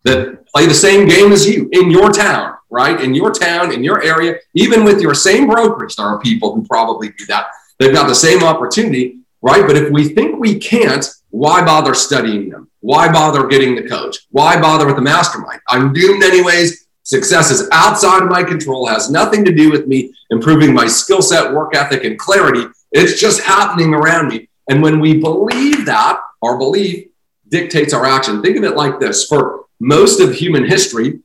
[0.03, 3.83] that play the same game as you in your town right in your town in
[3.83, 7.47] your area even with your same brokerage there are people who probably do that
[7.79, 12.49] they've got the same opportunity right but if we think we can't why bother studying
[12.49, 12.69] them?
[12.81, 14.17] Why bother getting the coach?
[14.29, 15.61] Why bother with the mastermind?
[15.67, 16.85] I'm doomed anyways.
[17.01, 21.23] Success is outside of my control, has nothing to do with me improving my skill
[21.23, 22.67] set, work ethic, and clarity.
[22.91, 24.47] It's just happening around me.
[24.69, 27.07] And when we believe that, our belief
[27.49, 28.43] dictates our action.
[28.43, 31.19] Think of it like this for most of human history,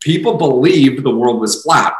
[0.00, 1.94] people believed the world was flat.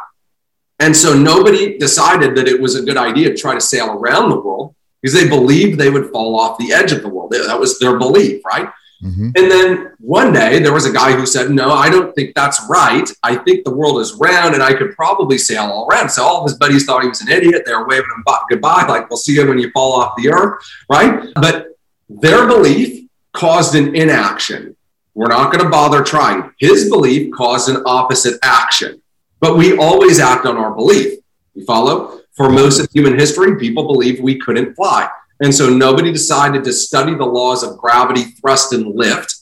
[0.79, 4.29] And so nobody decided that it was a good idea to try to sail around
[4.29, 7.31] the world because they believed they would fall off the edge of the world.
[7.31, 8.69] That was their belief, right?
[9.01, 9.29] Mm-hmm.
[9.35, 12.61] And then one day there was a guy who said, No, I don't think that's
[12.69, 13.09] right.
[13.21, 16.09] I think the world is round and I could probably sail all around.
[16.09, 17.63] So all of his buddies thought he was an idiot.
[17.65, 20.65] They were waving him goodbye, like, We'll see you when you fall off the earth,
[20.89, 21.29] right?
[21.35, 21.67] But
[22.09, 24.72] their belief caused an inaction.
[25.15, 26.51] We're not going to bother trying.
[26.59, 29.01] His belief caused an opposite action.
[29.39, 31.19] But we always act on our belief.
[31.53, 32.21] You follow?
[32.33, 35.09] For most of human history, people believed we couldn't fly.
[35.41, 39.35] And so nobody decided to study the laws of gravity, thrust, and lift,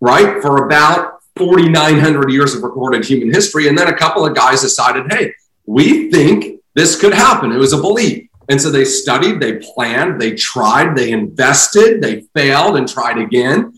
[0.00, 0.40] right?
[0.40, 3.68] For about 4,900 years of recorded human history.
[3.68, 5.34] And then a couple of guys decided, hey,
[5.66, 7.52] we think this could happen.
[7.52, 8.28] It was a belief.
[8.48, 13.72] And so they studied, they planned, they tried, they invested, they failed and tried again.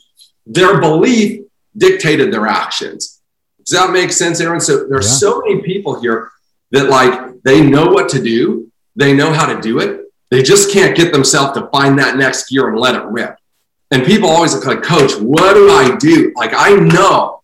[0.47, 1.43] Their belief
[1.77, 3.21] dictated their actions.
[3.65, 4.61] Does that make sense, Aaron?
[4.61, 5.13] So there's yeah.
[5.13, 6.31] so many people here
[6.71, 10.03] that like they know what to do, they know how to do it.
[10.31, 13.37] They just can't get themselves to find that next gear and let it rip.
[13.91, 16.33] And people always look like, Coach, what do I do?
[16.37, 17.43] Like I know,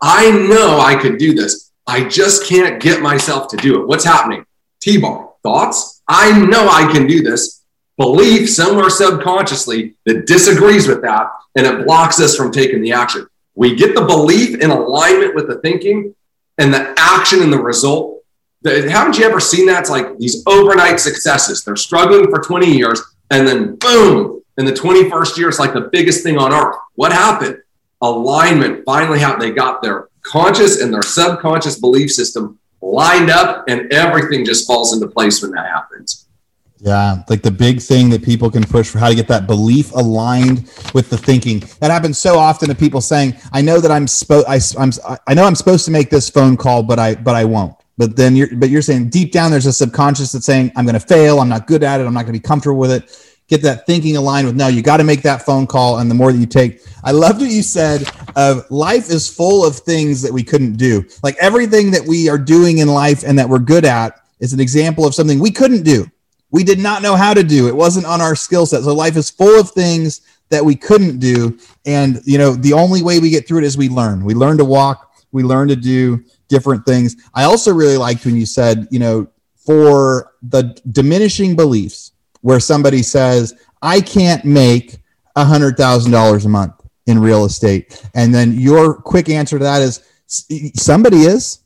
[0.00, 1.70] I know I could do this.
[1.86, 3.86] I just can't get myself to do it.
[3.86, 4.44] What's happening?
[4.80, 6.02] T-bar thoughts.
[6.08, 7.59] I know I can do this.
[8.00, 13.26] Belief somewhere subconsciously that disagrees with that, and it blocks us from taking the action.
[13.54, 16.14] We get the belief in alignment with the thinking,
[16.56, 18.24] and the action and the result.
[18.64, 19.80] Haven't you ever seen that?
[19.80, 21.62] It's like these overnight successes.
[21.62, 25.90] They're struggling for 20 years, and then boom, in the 21st year, it's like the
[25.92, 26.76] biggest thing on earth.
[26.94, 27.58] What happened?
[28.00, 29.42] Alignment finally happened.
[29.42, 34.94] They got their conscious and their subconscious belief system lined up, and everything just falls
[34.94, 36.28] into place when that happens.
[36.82, 39.92] Yeah, like the big thing that people can push for how to get that belief
[39.92, 40.60] aligned
[40.94, 41.62] with the thinking.
[41.80, 44.90] That happens so often to people saying, "I know that I'm supposed, I, I'm,
[45.26, 48.16] I know I'm supposed to make this phone call, but I, but I won't." But
[48.16, 51.06] then you're, but you're saying deep down there's a subconscious that's saying, "I'm going to
[51.06, 51.40] fail.
[51.40, 52.06] I'm not good at it.
[52.06, 54.68] I'm not going to be comfortable with it." Get that thinking aligned with no.
[54.68, 57.42] You got to make that phone call, and the more that you take, I loved
[57.42, 58.10] what you said.
[58.36, 61.04] Of life is full of things that we couldn't do.
[61.22, 64.60] Like everything that we are doing in life and that we're good at is an
[64.60, 66.10] example of something we couldn't do
[66.50, 67.68] we did not know how to do.
[67.68, 68.82] It wasn't on our skill set.
[68.82, 71.58] So life is full of things that we couldn't do.
[71.86, 74.24] And, you know, the only way we get through it is we learn.
[74.24, 77.16] We learn to walk, we learn to do different things.
[77.34, 79.28] I also really liked when you said, you know,
[79.64, 84.98] for the diminishing beliefs where somebody says, I can't make
[85.36, 86.74] a hundred thousand dollars a month
[87.06, 88.04] in real estate.
[88.14, 90.02] And then your quick answer to that is
[90.74, 91.59] somebody is,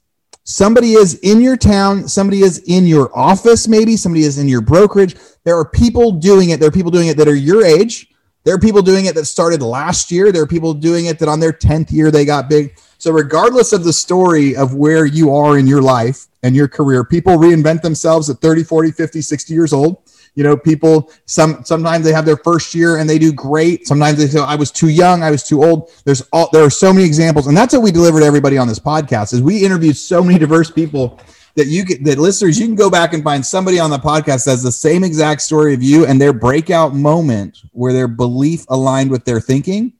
[0.46, 4.61] Somebody is in your town, somebody is in your office, maybe somebody is in your
[4.61, 5.16] brokerage.
[5.44, 6.61] There are people doing it.
[6.61, 8.11] There are people doing it that are your age.
[8.44, 10.30] There are people doing it that started last year.
[10.30, 12.78] There are people doing it that on their 10th year they got big.
[12.98, 17.04] So, regardless of the story of where you are in your life and your career,
[17.04, 20.02] people reinvent themselves at 30, 40, 50, 60 years old
[20.35, 23.87] you know people some sometimes they have their first year and they do great.
[23.87, 25.90] Sometimes they say i was too young i was too old.
[26.05, 28.68] There's all there are so many examples and that's what we deliver to everybody on
[28.68, 31.20] this podcast is we interview so many diverse people
[31.57, 34.44] that you get that listeners you can go back and find somebody on the podcast
[34.44, 38.64] that has the same exact story of you and their breakout moment where their belief
[38.68, 39.92] aligned with their thinking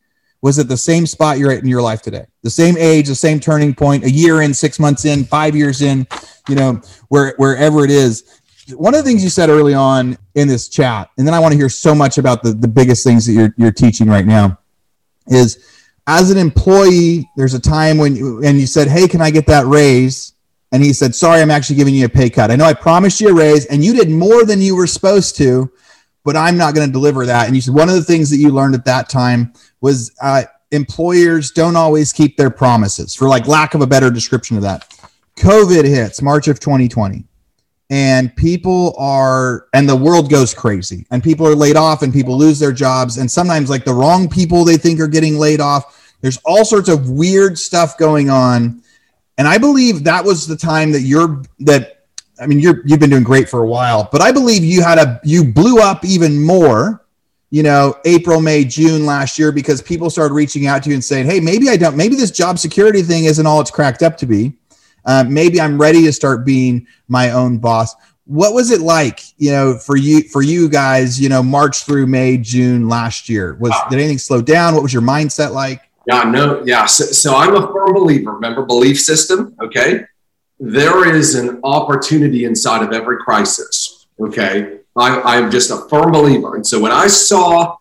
[0.45, 2.27] was at the same spot you're at in your life today.
[2.43, 5.81] The same age the same turning point a year in six months in five years
[5.81, 6.07] in
[6.49, 10.49] you know where wherever it is one of the things you said early on in
[10.49, 13.27] this chat, and then I want to hear so much about the, the biggest things
[13.27, 14.59] that you're, you're teaching right now,
[15.27, 15.65] is
[16.07, 19.47] as an employee, there's a time when you, and you said, Hey, can I get
[19.47, 20.35] that raise?
[20.73, 22.51] And he said, Sorry, I'm actually giving you a pay cut.
[22.51, 25.37] I know I promised you a raise and you did more than you were supposed
[25.37, 25.71] to,
[26.25, 27.47] but I'm not going to deliver that.
[27.47, 30.45] And you said, One of the things that you learned at that time was uh,
[30.73, 34.91] employers don't always keep their promises, for like lack of a better description of that.
[35.37, 37.25] COVID hits March of 2020
[37.91, 42.37] and people are and the world goes crazy and people are laid off and people
[42.37, 46.17] lose their jobs and sometimes like the wrong people they think are getting laid off.
[46.21, 48.83] There's all sorts of weird stuff going on
[49.39, 52.07] and i believe that was the time that you're that
[52.41, 54.99] i mean you're you've been doing great for a while but i believe you had
[54.99, 57.05] a you blew up even more
[57.51, 61.05] you know april may june last year because people started reaching out to you and
[61.05, 64.17] saying hey maybe i don't maybe this job security thing isn't all it's cracked up
[64.17, 64.53] to be
[65.05, 67.95] uh, maybe I'm ready to start being my own boss.
[68.27, 72.07] What was it like, you know, for you for you guys, you know, March through
[72.07, 73.55] May, June last year?
[73.61, 74.75] Was did anything slow down?
[74.75, 75.83] What was your mindset like?
[76.07, 76.87] Yeah, no, yeah.
[76.87, 78.33] So, so I'm a firm believer.
[78.33, 80.05] Remember belief system, okay?
[80.61, 84.07] There is an opportunity inside of every crisis.
[84.21, 84.79] Okay.
[84.97, 86.57] I, I'm just a firm believer.
[86.57, 87.77] And so when I saw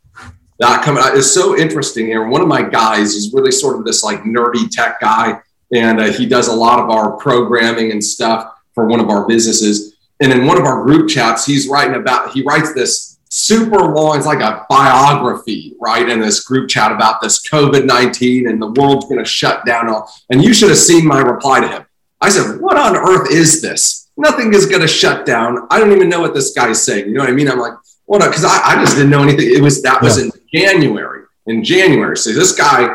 [0.60, 2.28] that coming, out, it's so interesting here.
[2.28, 5.40] One of my guys is really sort of this like nerdy tech guy
[5.74, 9.28] and uh, he does a lot of our programming and stuff for one of our
[9.28, 9.96] businesses.
[10.22, 14.18] And in one of our group chats, he's writing about he writes this super long,
[14.18, 16.08] it's like a biography, right?
[16.08, 19.90] In this group chat about this COVID 19 and the world's going to shut down.
[19.90, 20.12] All.
[20.30, 21.86] And you should have seen my reply to him.
[22.22, 24.10] I said, What on earth is this?
[24.16, 25.68] Nothing is going to shut down.
[25.72, 27.08] I don't even know what this guy's saying.
[27.08, 27.50] You know what I mean?
[27.50, 27.74] I'm like,
[28.06, 29.52] Well, no, because I, I, just didn't know anything.
[29.52, 31.24] It was that was in January.
[31.48, 32.16] In January.
[32.16, 32.88] So this guy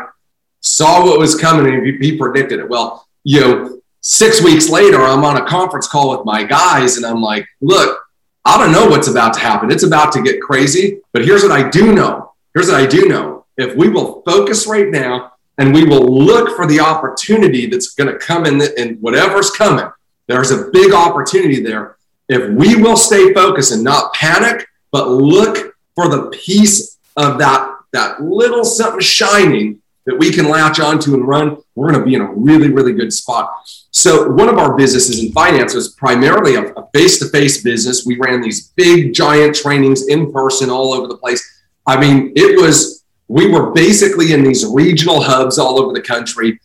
[0.79, 2.69] saw what was coming and he predicted it.
[2.69, 7.05] Well, you know, six weeks later, I'm on a conference call with my guys and
[7.05, 7.99] I'm like, look,
[8.45, 9.71] I don't know what's about to happen.
[9.71, 11.01] It's about to get crazy.
[11.11, 12.31] But here's what I do know.
[12.53, 13.45] Here's what I do know.
[13.57, 18.09] If we will focus right now and we will look for the opportunity that's going
[18.09, 19.91] to come in, the, in whatever's coming,
[20.27, 21.97] there's a big opportunity there.
[22.29, 27.75] If we will stay focused and not panic, but look for the piece of that,
[27.91, 32.15] that little something shining that we can latch onto and run, we're going to be
[32.15, 33.53] in a really, really good spot.
[33.91, 38.07] So, one of our businesses in finance was primarily a face to face business.
[38.07, 41.47] We ran these big, giant trainings in person all over the place.
[41.85, 46.59] I mean, it was, we were basically in these regional hubs all over the country.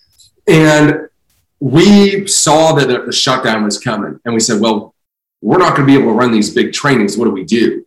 [0.48, 1.08] And
[1.60, 4.18] we saw that the shutdown was coming.
[4.24, 4.94] And we said, well,
[5.42, 7.18] we're not going to be able to run these big trainings.
[7.18, 7.84] What do we do?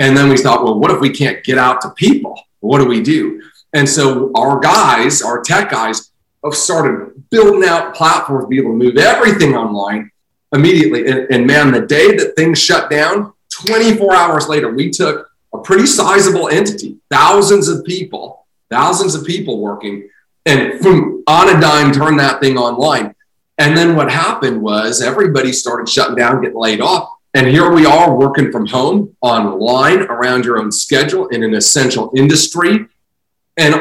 [0.00, 2.40] And then we thought, well, what if we can't get out to people?
[2.58, 3.42] What do we do?
[3.76, 6.10] And so our guys, our tech guys,
[6.42, 10.10] have started building out platforms to be able to move everything online
[10.54, 11.06] immediately.
[11.06, 13.34] And, and man, the day that things shut down,
[13.66, 19.60] 24 hours later, we took a pretty sizable entity, thousands of people, thousands of people
[19.60, 20.08] working,
[20.46, 23.14] and from on a dime, turned that thing online.
[23.58, 27.10] And then what happened was everybody started shutting down, getting laid off.
[27.34, 32.10] And here we are working from home online around your own schedule in an essential
[32.16, 32.86] industry.
[33.56, 33.74] And,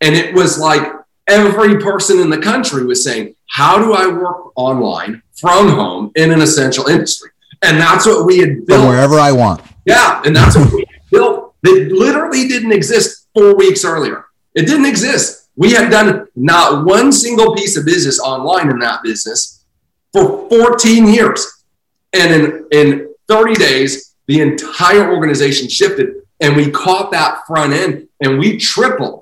[0.00, 0.82] and it was like
[1.26, 6.32] every person in the country was saying, How do I work online from home in
[6.32, 7.30] an essential industry?
[7.62, 8.80] And that's what we had built.
[8.80, 9.62] From wherever I want.
[9.84, 10.20] Yeah.
[10.24, 14.24] And that's what we built that literally didn't exist four weeks earlier.
[14.54, 15.48] It didn't exist.
[15.56, 19.64] We had done not one single piece of business online in that business
[20.12, 21.64] for 14 years.
[22.12, 28.08] And in, in 30 days, the entire organization shifted and we caught that front end
[28.20, 29.21] and we tripled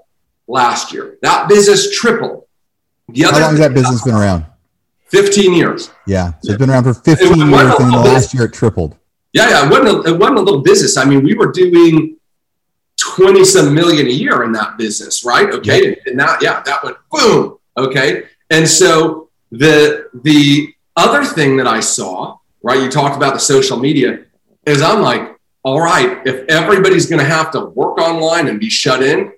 [0.51, 1.19] last year.
[1.23, 2.47] That business tripled.
[3.09, 4.47] The other How long has that business been around?
[5.09, 5.91] 15 years.
[6.07, 6.35] Yeah.
[6.43, 8.97] So it's been around for 15 years and the last year it tripled.
[9.33, 9.67] Yeah, yeah.
[9.67, 10.97] It wasn't, a, it wasn't a little business.
[10.97, 12.17] I mean, we were doing
[12.99, 15.51] 20 some million a year in that business, right?
[15.51, 15.97] Okay.
[16.07, 17.59] And that, yeah, that went boom.
[17.77, 18.25] Okay.
[18.51, 23.79] And so the the other thing that I saw, right, you talked about the social
[23.79, 24.25] media,
[24.67, 28.71] is I'm like, all right, if everybody's going to have to work online and be
[28.71, 29.33] shut in,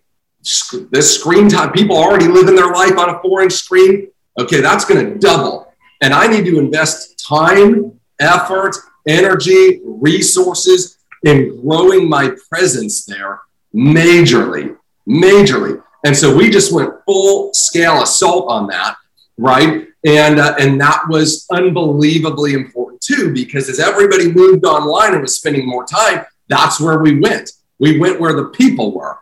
[0.91, 4.09] this screen time, people already living their life on a inch screen.
[4.39, 5.73] Okay, that's going to double.
[6.01, 8.77] And I need to invest time, effort,
[9.07, 13.41] energy, resources in growing my presence there
[13.75, 14.77] majorly,
[15.09, 15.83] majorly.
[16.05, 18.97] And so we just went full scale assault on that,
[19.39, 19.87] right?
[20.05, 25.37] And uh, and that was unbelievably important too, because as everybody moved online and was
[25.37, 27.53] spending more time, that's where we went.
[27.79, 29.19] We went where the people were.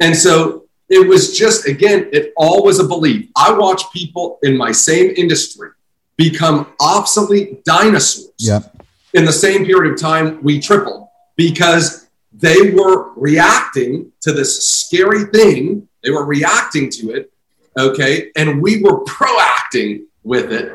[0.00, 3.30] And so it was just again, it all was a belief.
[3.36, 5.70] I watch people in my same industry
[6.16, 8.32] become obsolete dinosaurs.
[8.38, 8.82] Yep.
[9.14, 15.24] In the same period of time, we tripled because they were reacting to this scary
[15.26, 15.88] thing.
[16.02, 17.32] They were reacting to it.
[17.78, 18.30] Okay.
[18.36, 20.72] And we were proacting with it.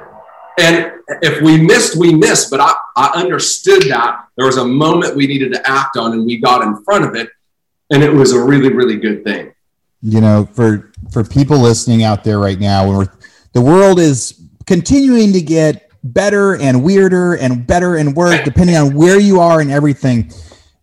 [0.60, 0.92] And
[1.22, 2.50] if we missed, we missed.
[2.50, 6.26] But I, I understood that there was a moment we needed to act on and
[6.26, 7.30] we got in front of it.
[7.92, 9.54] And it was a really, really good thing.
[10.02, 13.12] You know, for for people listening out there right now, when we're
[13.54, 18.96] the world is continuing to get better and weirder and better and worse, depending on
[18.96, 20.32] where you are and everything.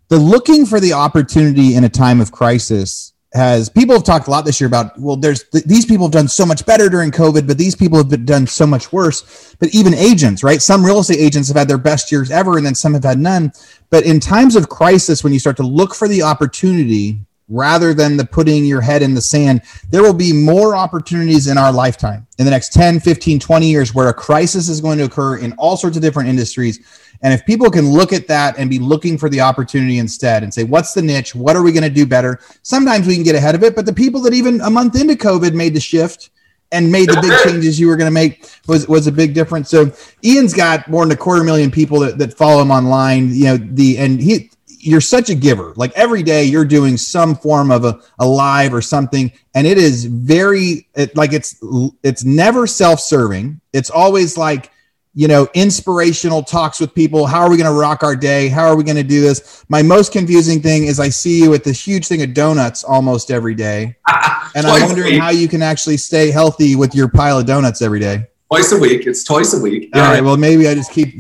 [0.09, 4.31] The looking for the opportunity in a time of crisis has people have talked a
[4.31, 7.11] lot this year about well there's th- these people have done so much better during
[7.11, 9.55] covid but these people have been done so much worse.
[9.59, 10.63] But even agents right?
[10.63, 13.19] Some real estate agents have had their best years ever and then some have had
[13.19, 13.53] none.
[13.91, 18.17] But in times of crisis when you start to look for the opportunity rather than
[18.17, 22.27] the putting your head in the sand there will be more opportunities in our lifetime
[22.39, 25.53] in the next 10 15 20 years where a crisis is going to occur in
[25.53, 26.81] all sorts of different industries
[27.23, 30.53] and if people can look at that and be looking for the opportunity instead and
[30.53, 31.35] say, what's the niche?
[31.35, 32.41] What are we going to do better?
[32.63, 33.75] Sometimes we can get ahead of it.
[33.75, 36.31] But the people that even a month into COVID made the shift
[36.73, 39.71] and made the big changes you were going to make was was a big difference.
[39.71, 39.93] So
[40.25, 43.35] Ian's got more than a quarter million people that, that follow him online.
[43.35, 44.51] You know, the and he
[44.87, 45.73] you're such a giver.
[45.77, 49.33] Like every day you're doing some form of a, a live or something.
[49.55, 51.57] And it is very it, like it's
[52.03, 53.61] it's never self-serving.
[53.73, 54.71] It's always like
[55.19, 57.25] you know, inspirational talks with people.
[57.25, 58.49] How are we going to rock our day?
[58.49, 59.65] How are we going to do this?
[59.71, 63.31] My most confusing thing is I see you with this huge thing of donuts almost
[63.31, 63.97] every day.
[64.55, 67.99] and I'm wondering how you can actually stay healthy with your pile of donuts every
[67.99, 68.27] day.
[68.49, 69.07] Twice a week.
[69.09, 69.91] It's twice a week.
[69.93, 70.23] All right.
[70.23, 71.17] Well, maybe I just keep.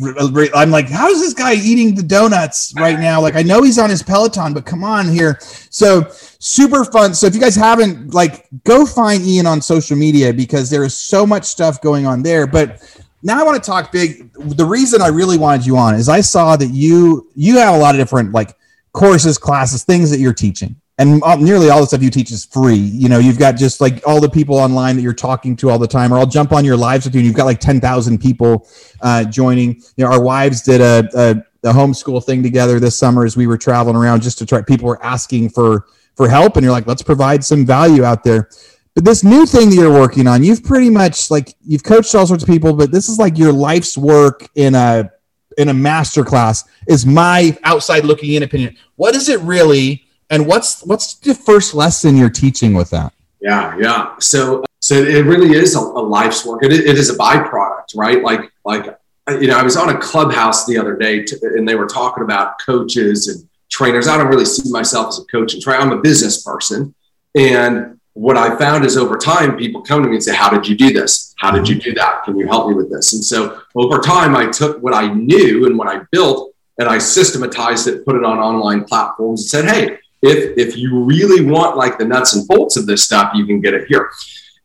[0.55, 3.20] I'm like, how is this guy eating the donuts right now?
[3.20, 5.39] Like, I know he's on his Peloton, but come on here.
[5.41, 6.07] So
[6.39, 7.14] super fun.
[7.14, 10.97] So if you guys haven't, like, go find Ian on social media because there is
[10.97, 12.47] so much stuff going on there.
[12.47, 12.81] But
[13.24, 14.33] now I want to talk big.
[14.35, 17.79] The reason I really wanted you on is I saw that you you have a
[17.79, 18.57] lot of different like
[18.93, 22.74] courses, classes, things that you're teaching, and nearly all the stuff you teach is free.
[22.74, 25.78] You know, you've got just like all the people online that you're talking to all
[25.78, 27.20] the time, or I'll jump on your lives with you.
[27.20, 28.66] and You've got like ten thousand people
[29.03, 29.74] uh, joining.
[29.97, 33.47] You know, our wives did a, a the homeschool thing together this summer as we
[33.47, 34.62] were traveling around just to try.
[34.62, 38.49] People were asking for for help, and you're like, let's provide some value out there.
[38.94, 42.26] But this new thing that you're working on, you've pretty much like you've coached all
[42.26, 45.12] sorts of people, but this is like your life's work in a
[45.59, 46.64] in a master class.
[46.88, 48.74] Is my outside looking in opinion.
[48.94, 53.12] What is it really, and what's what's the first lesson you're teaching with that?
[53.41, 54.14] Yeah, yeah.
[54.18, 56.64] So so it really is a, a life's work.
[56.64, 58.22] It, it is a byproduct, right?
[58.22, 58.99] Like like
[59.29, 62.22] you know, I was on a clubhouse the other day, to, and they were talking
[62.22, 64.07] about coaches and trainers.
[64.07, 65.81] I don't really see myself as a coach and trainer.
[65.81, 66.95] I'm a business person,
[67.35, 70.66] and what I found is over time, people come to me and say, How did
[70.66, 71.35] you do this?
[71.37, 72.24] How did you do that?
[72.24, 73.12] Can you help me with this?
[73.12, 76.97] And so over time, I took what I knew and what I built and I
[76.97, 81.77] systematized it, put it on online platforms and said, Hey, if, if you really want
[81.77, 84.11] like the nuts and bolts of this stuff, you can get it here.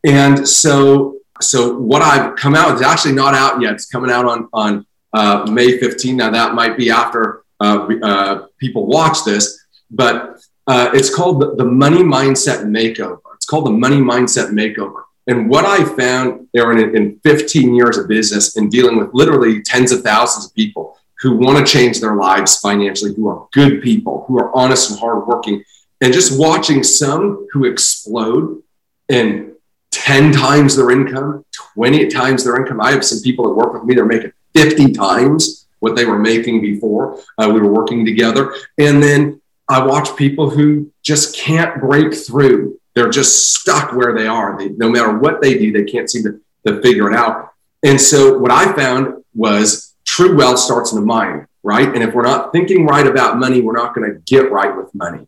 [0.03, 3.73] And so, so what I've come out is actually not out yet.
[3.73, 6.17] It's coming out on, on uh, May 15.
[6.17, 11.55] Now that might be after uh, uh, people watch this, but uh, it's called the,
[11.55, 15.03] the Money Mindset Makeover It's called the Money Mindset Makeover.
[15.27, 19.61] And what I found, Aaron, in, in 15 years of business and dealing with literally
[19.61, 23.81] tens of thousands of people who want to change their lives financially, who are good
[23.81, 25.63] people, who are honest and hardworking,
[26.01, 28.61] and just watching some who explode
[29.09, 29.53] in
[29.91, 31.45] 10 times their income,
[31.75, 32.81] 20 times their income.
[32.81, 36.19] I have some people that work with me, they're making 50 times what they were
[36.19, 38.53] making before uh, we were working together.
[38.77, 44.27] And then I watch people who just can't break through they're just stuck where they
[44.27, 44.57] are.
[44.57, 47.53] They, no matter what they do, they can't seem to, to figure it out.
[47.83, 49.80] And so what I found was
[50.11, 51.87] true wealth starts in the mind, right?
[51.87, 54.93] And if we're not thinking right about money, we're not going to get right with
[54.93, 55.25] money.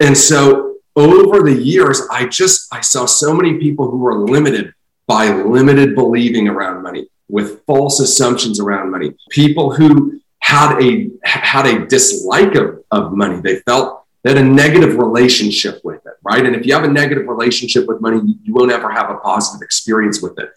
[0.00, 4.72] And so over the years, I just I saw so many people who were limited
[5.06, 9.14] by limited believing around money, with false assumptions around money.
[9.30, 13.40] People who had a had a dislike of, of money.
[13.40, 16.44] They felt they had a negative relationship with it, right?
[16.46, 19.62] And if you have a negative relationship with money, you won't ever have a positive
[19.62, 20.48] experience with it.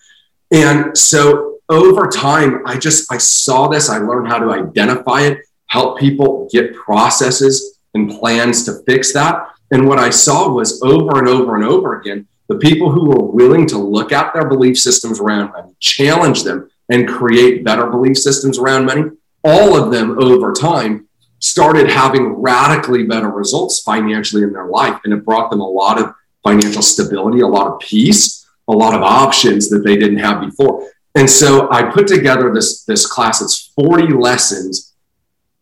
[0.56, 3.90] And so over time, I just I saw this.
[3.90, 9.50] I learned how to identify it, help people get processes and plans to fix that.
[9.72, 13.26] And what I saw was over and over and over again, the people who were
[13.26, 18.18] willing to look at their belief systems around money, challenge them, and create better belief
[18.18, 19.10] systems around money,
[19.44, 25.02] all of them over time started having radically better results financially in their life.
[25.04, 28.94] And it brought them a lot of financial stability, a lot of peace, a lot
[28.94, 30.90] of options that they didn't have before.
[31.16, 33.42] And so I put together this, this class.
[33.42, 34.94] It's 40 lessons,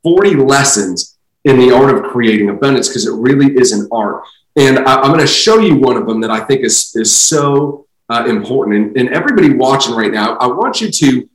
[0.01, 4.23] 40 lessons in the art of creating abundance because it really is an art.
[4.55, 7.15] And I, am going to show you one of them that I think is, is
[7.15, 8.77] so uh, important.
[8.77, 11.29] And, and everybody watching right now, I want you to,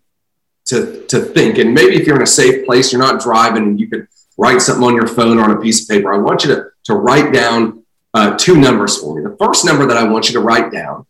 [0.66, 3.80] to, to think, and maybe if you're in a safe place, you're not driving and
[3.80, 6.12] you can write something on your phone or on a piece of paper.
[6.12, 9.22] I want you to, to write down uh, two numbers for me.
[9.22, 11.06] The first number that I want you to write down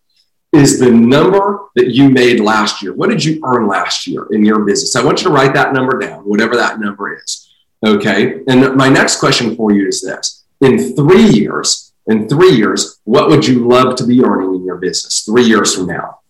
[0.52, 2.94] is the number that you made last year.
[2.94, 4.96] What did you earn last year in your business?
[4.96, 7.52] I want you to write that number down, whatever that number is.
[7.84, 8.40] Okay.
[8.48, 13.28] And my next question for you is this in three years, in three years, what
[13.28, 16.20] would you love to be earning in your business three years from now?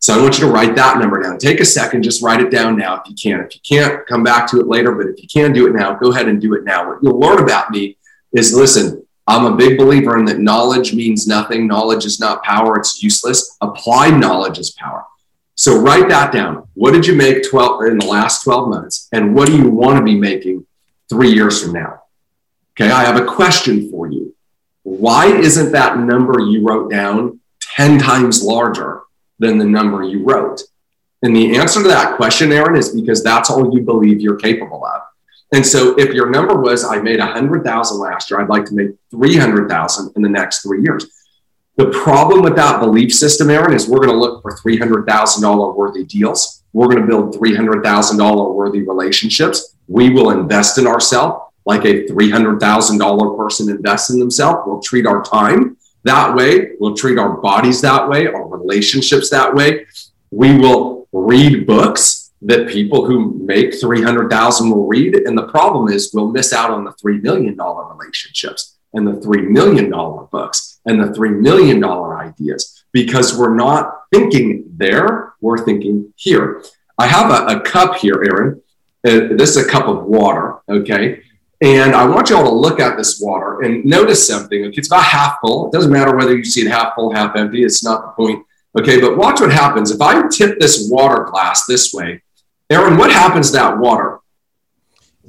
[0.00, 1.38] So I want you to write that number down.
[1.38, 3.44] Take a second, just write it down now if you can.
[3.44, 4.94] If you can't, come back to it later.
[4.94, 6.88] But if you can do it now, go ahead and do it now.
[6.88, 7.98] What you'll learn about me
[8.32, 11.66] is listen, I'm a big believer in that knowledge means nothing.
[11.66, 13.58] Knowledge is not power, it's useless.
[13.60, 15.04] Applied knowledge is power.
[15.54, 16.66] So write that down.
[16.72, 19.06] What did you make 12 in the last 12 months?
[19.12, 20.66] And what do you want to be making
[21.10, 22.04] three years from now?
[22.72, 24.34] Okay, I have a question for you.
[24.84, 27.40] Why isn't that number you wrote down
[27.74, 29.02] 10 times larger
[29.38, 30.62] than the number you wrote?
[31.22, 34.86] And the answer to that question, Aaron, is because that's all you believe you're capable
[34.86, 35.02] of.
[35.52, 38.90] And so if your number was, I made 100,000 last year, I'd like to make
[39.10, 41.06] 300,000 in the next three years.
[41.76, 46.04] The problem with that belief system, Aaron, is we're going to look for $300,000 worthy
[46.04, 46.64] deals.
[46.72, 49.76] We're going to build $300,000 worthy relationships.
[49.86, 54.62] We will invest in ourselves like a $300,000 person invests in themselves.
[54.66, 56.72] We'll treat our time that way.
[56.80, 59.86] We'll treat our bodies that way, our relationships that way.
[60.30, 65.14] We will read books that people who make 300,000 will read.
[65.14, 69.48] And the problem is we'll miss out on the $3 million relationships and the $3
[69.48, 76.62] million books and the $3 million ideas because we're not thinking there, we're thinking here.
[76.98, 78.62] I have a, a cup here, Aaron.
[79.06, 81.22] Uh, this is a cup of water, okay?
[81.60, 84.72] And I want you all to look at this water and notice something.
[84.74, 85.66] It's about half full.
[85.66, 87.64] It doesn't matter whether you see it half full, half empty.
[87.64, 88.44] It's not the point.
[88.78, 89.90] Okay, but watch what happens.
[89.90, 92.22] If I tip this water glass this way,
[92.70, 94.20] Aaron, what happens to that water?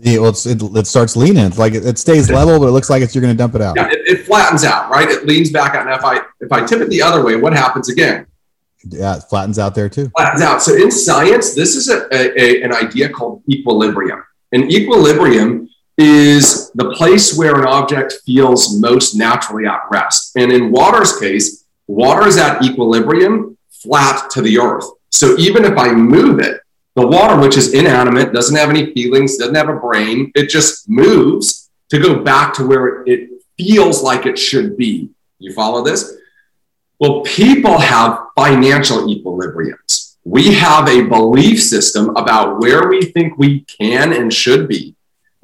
[0.02, 1.46] Yeah, well, it, it starts leaning.
[1.46, 3.56] It's like it, it, stays level, but it looks like it's you're going to dump
[3.56, 3.76] it out.
[3.76, 5.10] Yeah, it, it, flattens out, right?
[5.10, 5.86] It leans back out.
[5.86, 8.26] Now, if I if I tip it the other way, what happens again?
[8.86, 10.10] Yeah, it flattens out there too.
[10.16, 10.62] Flattens out.
[10.62, 14.24] So in science, this is a, a, an idea called equilibrium.
[14.54, 20.32] And equilibrium is the place where an object feels most naturally at rest.
[20.38, 24.86] And in water's case, water is at equilibrium, flat to the earth.
[25.10, 26.62] So even if I move it,
[27.00, 30.90] the water, which is inanimate, doesn't have any feelings, doesn't have a brain, it just
[30.90, 35.10] moves to go back to where it feels like it should be.
[35.40, 36.18] You follow this?
[37.00, 40.18] Well, people have financial equilibriums.
[40.26, 44.96] We have a belief system about where we think we can and should be.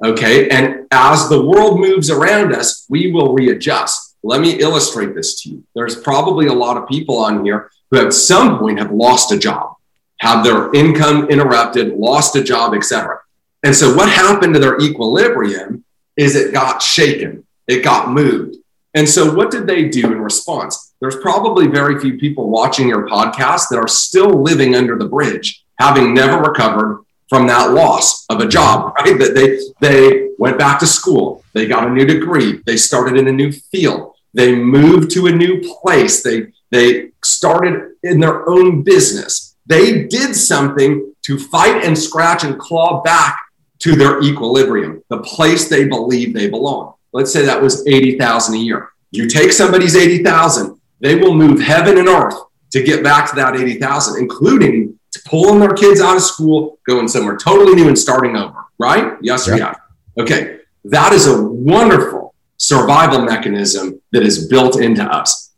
[0.03, 0.49] Okay.
[0.49, 4.17] And as the world moves around us, we will readjust.
[4.21, 5.63] Let me illustrate this to you.
[5.73, 9.37] There's probably a lot of people on here who at some point have lost a
[9.39, 9.74] job,
[10.19, 13.19] have their income interrupted, lost a job, etc.
[13.63, 15.83] And so what happened to their equilibrium
[16.15, 18.57] is it got shaken, it got moved.
[18.93, 20.85] And so what did they do in response?
[21.05, 25.63] there's probably very few people watching your podcast that are still living under the bridge,
[25.77, 29.17] having never recovered from that loss of a job, right?
[29.19, 33.27] That they they went back to school, they got a new degree, they started in
[33.27, 38.81] a new field, they moved to a new place, they they started in their own
[38.81, 39.44] business.
[39.65, 43.39] They did something to fight and scratch and claw back
[43.79, 46.93] to their equilibrium, the place they believe they belong.
[47.13, 48.89] Let's say that was 80,000 a year.
[49.11, 52.35] You take somebody's 80,000 they will move heaven and earth
[52.71, 57.37] to get back to that 80,000, including pulling their kids out of school, going somewhere
[57.37, 59.13] totally new and starting over, right?
[59.21, 59.75] Yes or yeah.
[60.17, 60.59] Okay.
[60.83, 65.53] That is a wonderful survival mechanism that is built into us.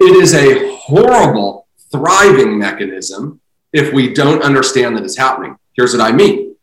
[0.00, 3.40] It is a horrible thriving mechanism
[3.72, 5.56] if we don't understand that it's happening.
[5.74, 6.56] Here's what I mean.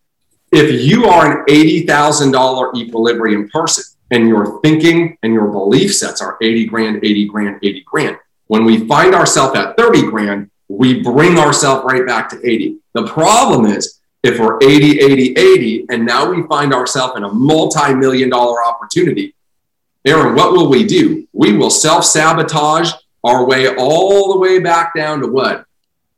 [0.51, 6.37] If you are an $80,000 equilibrium person, and your thinking and your belief sets are
[6.41, 8.17] 80 grand, 80 grand, 80 grand.
[8.47, 12.77] When we find ourselves at 30 grand, we bring ourselves right back to 80.
[12.93, 17.31] The problem is if we're 80, 80, 80, and now we find ourselves in a
[17.31, 19.35] multi million dollar opportunity,
[20.05, 21.27] Aaron, what will we do?
[21.33, 22.91] We will self sabotage
[23.23, 25.65] our way all the way back down to what?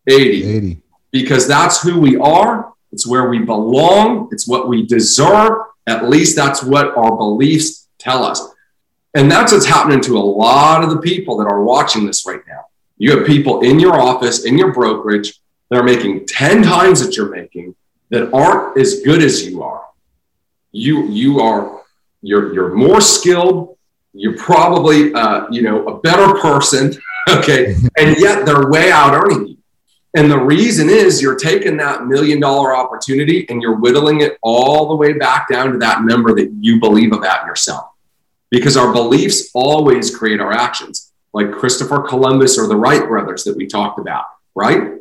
[0.08, 0.44] 80.
[0.44, 0.82] 80.
[1.12, 2.74] Because that's who we are.
[2.92, 4.30] It's where we belong.
[4.32, 5.60] It's what we deserve.
[5.88, 8.48] At least that's what our beliefs tell us.
[9.14, 12.42] And that's what's happening to a lot of the people that are watching this right
[12.48, 12.66] now.
[12.98, 15.40] You have people in your office, in your brokerage,
[15.70, 17.76] that are making 10 times that you're making
[18.10, 19.86] that aren't as good as you are.
[20.72, 21.82] You, you are,
[22.22, 23.78] you're, you're more skilled.
[24.14, 26.94] You're probably, uh, you know, a better person.
[27.30, 27.76] Okay.
[28.00, 29.51] And yet they're way out earning you.
[30.14, 34.90] And the reason is you're taking that million dollar opportunity and you're whittling it all
[34.90, 37.92] the way back down to that number that you believe about yourself
[38.50, 43.56] because our beliefs always create our actions, like Christopher Columbus or the Wright brothers that
[43.56, 44.96] we talked about, right?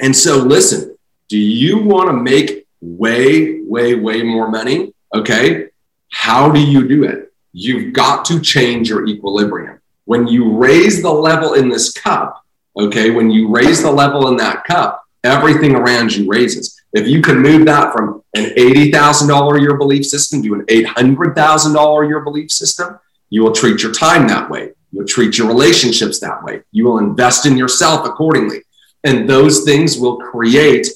[0.00, 0.96] And so, listen,
[1.28, 4.92] do you want to make way, way, way more money?
[5.14, 5.68] Okay.
[6.10, 7.32] How do you do it?
[7.52, 9.80] You've got to change your equilibrium.
[10.04, 12.44] When you raise the level in this cup,
[12.78, 16.80] okay, when you raise the level in that cup, everything around you raises.
[16.92, 22.04] If you can move that from an $80,000 a year belief system to an $800,000
[22.04, 22.98] a year belief system,
[23.30, 24.72] you will treat your time that way.
[24.92, 26.62] You'll treat your relationships that way.
[26.72, 28.62] You will invest in yourself accordingly.
[29.04, 30.88] And those things will create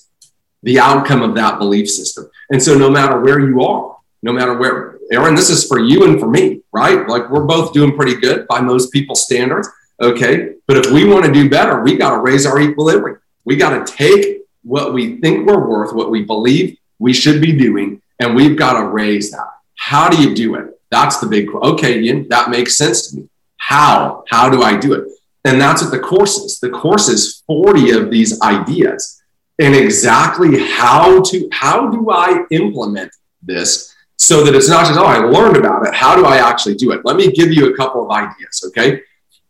[0.63, 2.31] the outcome of that belief system.
[2.51, 6.05] And so, no matter where you are, no matter where, Aaron, this is for you
[6.05, 7.07] and for me, right?
[7.09, 9.69] Like we're both doing pretty good by most people's standards.
[10.03, 10.55] Okay.
[10.67, 13.21] But if we want to do better, we got to raise our equilibrium.
[13.45, 17.57] We got to take what we think we're worth, what we believe we should be
[17.57, 19.49] doing, and we've got to raise that.
[19.77, 20.81] How do you do it?
[20.91, 23.29] That's the big, okay, Ian, that makes sense to me.
[23.57, 24.25] How?
[24.29, 25.09] How do I do it?
[25.45, 26.61] And that's what the course is.
[26.61, 29.23] The course is 40 of these ideas
[29.59, 35.05] and exactly how to, how do I implement this so that it's not just, oh,
[35.05, 35.95] I learned about it.
[35.95, 37.05] How do I actually do it?
[37.05, 39.01] Let me give you a couple of ideas, okay?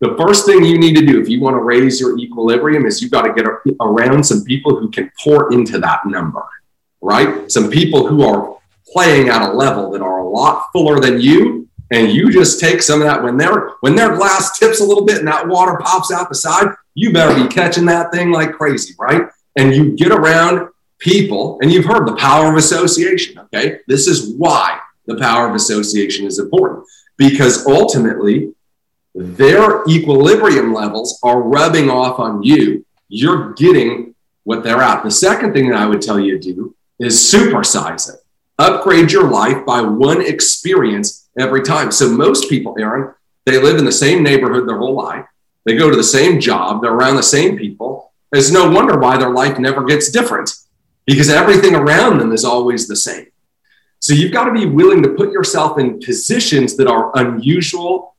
[0.02, 3.00] The first thing you need to do if you want to raise your equilibrium is
[3.00, 3.46] you've got to get
[3.80, 6.42] around some people who can pour into that number,
[7.00, 7.50] right?
[7.50, 8.58] Some people who are
[8.92, 11.68] playing at a level that are a lot fuller than you.
[11.92, 15.04] And you just take some of that when their when their glass tips a little
[15.04, 18.54] bit and that water pops out the side, you better be catching that thing like
[18.54, 19.28] crazy, right?
[19.56, 23.80] And you get around people, and you've heard the power of association, okay?
[23.86, 26.86] This is why the power of association is important
[27.18, 28.52] because ultimately
[29.14, 32.84] their equilibrium levels are rubbing off on you.
[33.08, 35.04] You're getting what they're at.
[35.04, 38.20] The second thing that I would tell you to do is supersize it.
[38.58, 41.90] Upgrade your life by one experience every time.
[41.90, 45.26] So most people, Aaron, they live in the same neighborhood their whole life.
[45.64, 46.82] They go to the same job.
[46.82, 48.12] They're around the same people.
[48.32, 50.54] It's no wonder why their life never gets different
[51.06, 53.26] because everything around them is always the same.
[53.98, 58.11] So you've got to be willing to put yourself in positions that are unusual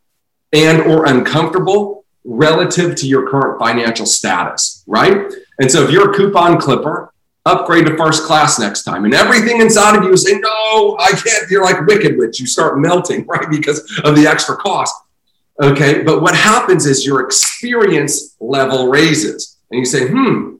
[0.54, 5.34] and or uncomfortable relative to your current financial status, right?
[5.60, 7.14] And so if you're a coupon clipper,
[7.46, 9.06] upgrade to first class next time.
[9.06, 11.50] And everything inside of you is saying, no, I can't.
[11.50, 12.40] You're like wicked witch.
[12.40, 13.50] You start melting, right?
[13.50, 14.96] Because of the extra cost.
[15.62, 16.04] Okay.
[16.04, 20.56] But what happens is your experience level raises and you say, hmm,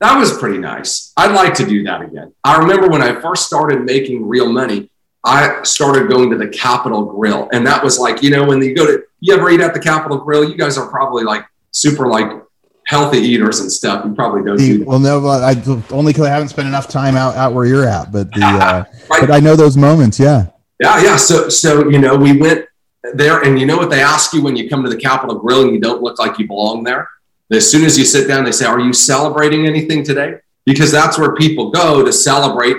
[0.00, 1.12] that was pretty nice.
[1.16, 2.34] I'd like to do that again.
[2.42, 4.90] I remember when I first started making real money,
[5.24, 7.48] I started going to the Capital Grille.
[7.52, 9.80] And that was like, you know, when you go to, you ever eat at the
[9.80, 10.48] Capital Grille?
[10.48, 12.42] You guys are probably like super like
[12.86, 14.04] healthy eaters and stuff.
[14.04, 14.84] You probably don't do.
[14.84, 15.54] Well, no, I
[15.90, 18.84] only because I haven't spent enough time out, out where you're at, but the, uh,
[19.10, 19.20] right.
[19.20, 20.18] but I know those moments.
[20.18, 20.46] Yeah.
[20.80, 21.00] Yeah.
[21.00, 21.16] Yeah.
[21.16, 22.66] So, so, you know, we went
[23.14, 25.62] there and you know what they ask you when you come to the Capital Grille
[25.62, 27.08] and you don't look like you belong there?
[27.52, 30.38] As soon as you sit down, they say, Are you celebrating anything today?
[30.64, 32.76] Because that's where people go to celebrate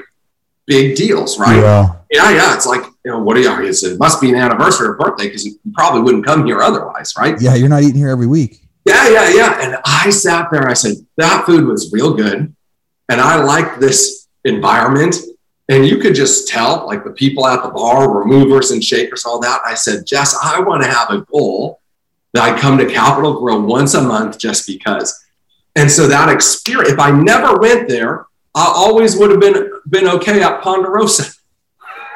[0.65, 1.57] big deals, right?
[1.57, 1.95] Yeah.
[2.13, 2.29] Yeah.
[2.29, 2.55] yeah.
[2.55, 3.67] It's like, you know, what are you?
[3.67, 7.39] It must be an anniversary or birthday because you probably wouldn't come here otherwise, right?
[7.41, 7.55] Yeah.
[7.55, 8.61] You're not eating here every week.
[8.85, 9.09] Yeah.
[9.09, 9.29] Yeah.
[9.29, 9.61] Yeah.
[9.61, 12.55] And I sat there, I said, That food was real good.
[13.09, 15.15] And I liked this environment.
[15.69, 19.25] And you could just tell, like the people at the bar were movers and shakers,
[19.25, 19.61] all that.
[19.65, 21.79] I said, Jess, I want to have a goal
[22.33, 25.23] that I come to Capital Grille once a month just because.
[25.75, 30.07] And so that experience, if I never went there, I always would have been been
[30.07, 31.33] okay at Ponderosa.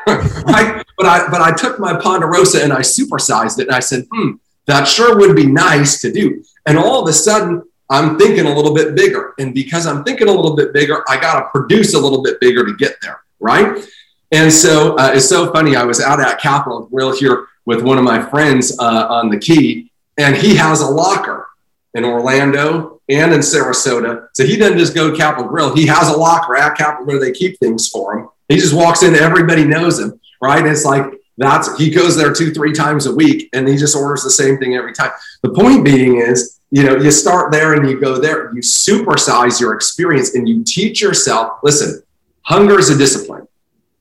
[0.98, 4.32] But I but I took my Ponderosa and I supersized it and I said, hmm,
[4.66, 6.44] that sure would be nice to do.
[6.66, 9.34] And all of a sudden, I'm thinking a little bit bigger.
[9.38, 12.40] And because I'm thinking a little bit bigger, I got to produce a little bit
[12.40, 13.22] bigger to get there.
[13.40, 13.88] Right.
[14.32, 15.76] And so uh, it's so funny.
[15.76, 19.38] I was out at Capital Grille here with one of my friends uh, on the
[19.38, 21.48] key, and he has a locker
[21.94, 24.28] in Orlando and in Sarasota.
[24.34, 27.20] So he doesn't just go to Capital Grille, He has a locker at Capital where
[27.20, 28.30] they keep things for him.
[28.48, 30.66] He just walks in, everybody knows him, right?
[30.66, 31.06] It's like
[31.38, 34.58] that's he goes there two, three times a week and he just orders the same
[34.58, 35.12] thing every time.
[35.44, 39.60] The point being is, you know, you start there and you go there, you supersize
[39.60, 42.02] your experience and you teach yourself, listen,
[42.42, 43.48] hunger is a discipline.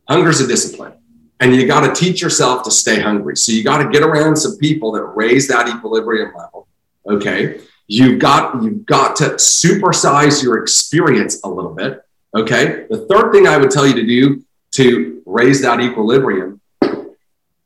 [0.08, 0.94] Hunger is a discipline
[1.40, 3.36] and you got to teach yourself to stay hungry.
[3.36, 6.66] So you got to get around some people that raise that equilibrium level.
[7.06, 7.60] Okay.
[7.86, 12.02] You've got, you've got to supersize your experience a little bit.
[12.36, 12.86] Okay.
[12.90, 16.60] The third thing I would tell you to do to raise that equilibrium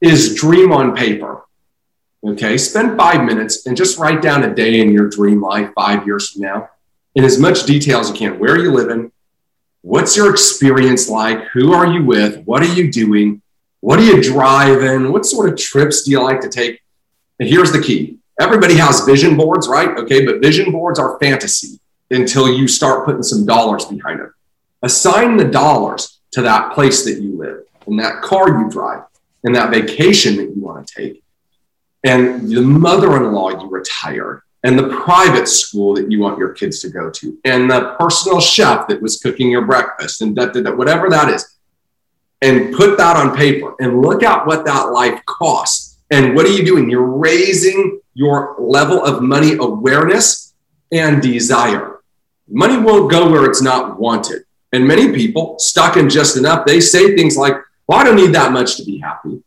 [0.01, 1.43] is dream on paper.
[2.25, 2.57] Okay.
[2.57, 6.31] Spend five minutes and just write down a day in your dream life five years
[6.31, 6.71] from now
[7.17, 8.39] in as much detail as you can.
[8.39, 9.11] Where are you living?
[9.83, 11.43] What's your experience like?
[11.49, 12.45] Who are you with?
[12.45, 13.43] What are you doing?
[13.81, 15.11] What are you driving?
[15.11, 16.81] What sort of trips do you like to take?
[17.41, 19.99] And here's the key everybody has vision boards, right?
[19.99, 24.31] Okay, but vision boards are fantasy until you start putting some dollars behind it.
[24.83, 29.03] Assign the dollars to that place that you live and that car you drive
[29.45, 31.23] and that vacation that you want to take
[32.05, 36.89] and the mother-in-law you retired and the private school that you want your kids to
[36.89, 40.77] go to and the personal chef that was cooking your breakfast and that, that, that
[40.77, 41.59] whatever that is
[42.43, 45.99] and put that on paper and look at what that life costs.
[46.11, 46.91] And what are you doing?
[46.91, 50.55] You're raising your level of money awareness
[50.91, 52.01] and desire.
[52.49, 54.43] Money won't go where it's not wanted.
[54.73, 57.55] And many people stuck in just enough, they say things like,
[57.87, 59.43] well, I don't need that much to be happy.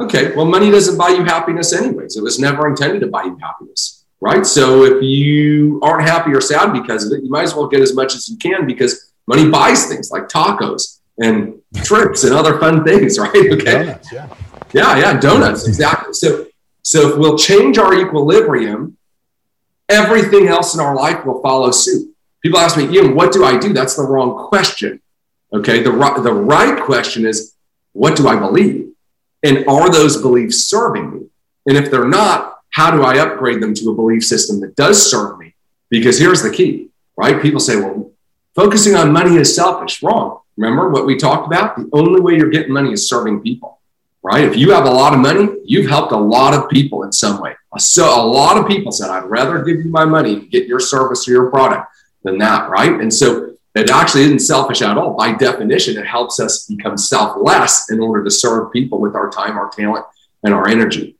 [0.00, 2.16] Okay, well, money doesn't buy you happiness anyways.
[2.16, 4.46] It was never intended to buy you happiness, right?
[4.46, 7.80] So if you aren't happy or sad because of it, you might as well get
[7.80, 12.60] as much as you can because money buys things like tacos and trips and other
[12.60, 13.34] fun things, right?
[13.34, 13.64] Okay.
[13.64, 14.28] Donuts, yeah.
[14.72, 16.12] Yeah, yeah, donuts, exactly.
[16.12, 16.46] So,
[16.82, 18.96] so if we'll change our equilibrium,
[19.88, 22.14] everything else in our life will follow suit.
[22.42, 23.72] People ask me, Ian, what do I do?
[23.72, 25.00] That's the wrong question.
[25.52, 25.82] Okay.
[25.82, 27.54] The, right, the right question is,
[27.92, 28.92] what do I believe?
[29.42, 31.26] And are those beliefs serving me?
[31.66, 35.10] And if they're not, how do I upgrade them to a belief system that does
[35.10, 35.54] serve me?
[35.90, 37.40] Because here's the key, right?
[37.40, 38.12] People say, well,
[38.54, 40.02] focusing on money is selfish.
[40.02, 40.40] Wrong.
[40.56, 41.76] Remember what we talked about?
[41.76, 43.80] The only way you're getting money is serving people,
[44.22, 44.44] right?
[44.44, 47.40] If you have a lot of money, you've helped a lot of people in some
[47.40, 47.54] way.
[47.78, 50.80] So a lot of people said, I'd rather give you my money to get your
[50.80, 51.86] service or your product
[52.22, 52.92] than that, right?
[53.00, 55.14] And so it actually isn't selfish at all.
[55.14, 59.56] By definition, it helps us become selfless in order to serve people with our time,
[59.56, 60.04] our talent,
[60.42, 61.16] and our energy.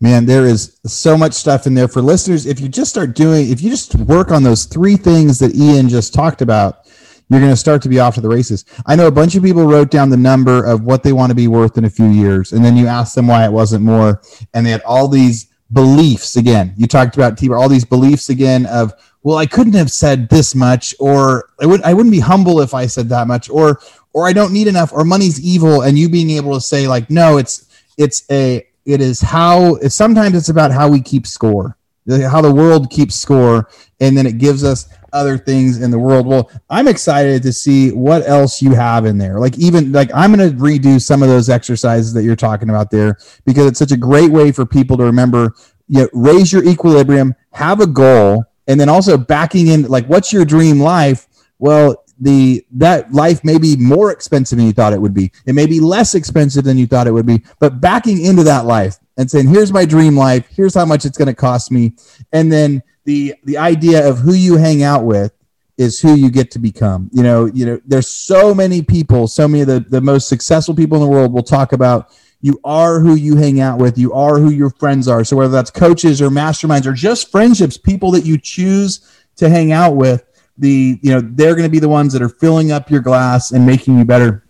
[0.00, 2.46] Man, there is so much stuff in there for listeners.
[2.46, 5.88] If you just start doing, if you just work on those three things that Ian
[5.88, 6.86] just talked about,
[7.28, 8.64] you're going to start to be off to the races.
[8.86, 11.34] I know a bunch of people wrote down the number of what they want to
[11.34, 14.22] be worth in a few years, and then you ask them why it wasn't more,
[14.54, 16.72] and they had all these beliefs again.
[16.76, 20.54] You talked about T all these beliefs again of, well, I couldn't have said this
[20.54, 23.80] much, or I would I wouldn't be humble if I said that much, or
[24.12, 27.10] or I don't need enough, or money's evil, and you being able to say like,
[27.10, 27.66] no, it's
[27.96, 31.76] it's a it is how it's, sometimes it's about how we keep score,
[32.08, 33.68] how the world keeps score,
[34.00, 36.26] and then it gives us other things in the world.
[36.26, 39.38] Well, I'm excited to see what else you have in there.
[39.40, 42.90] Like even like I'm going to redo some of those exercises that you're talking about
[42.90, 45.54] there because it's such a great way for people to remember.
[45.88, 50.32] You know, raise your equilibrium, have a goal, and then also backing in like what's
[50.32, 51.26] your dream life?
[51.58, 55.32] Well, the that life may be more expensive than you thought it would be.
[55.46, 58.66] It may be less expensive than you thought it would be, but backing into that
[58.66, 60.46] life and saying, "Here's my dream life.
[60.54, 61.94] Here's how much it's going to cost me,"
[62.32, 65.32] and then the the idea of who you hang out with
[65.78, 67.08] is who you get to become.
[67.12, 70.74] You know, you know, there's so many people, so many of the, the most successful
[70.74, 72.10] people in the world will talk about
[72.40, 75.24] you are who you hang out with, you are who your friends are.
[75.24, 79.00] So whether that's coaches or masterminds or just friendships, people that you choose
[79.36, 80.24] to hang out with,
[80.58, 83.52] the you know they're going to be the ones that are filling up your glass
[83.52, 84.44] and making you better.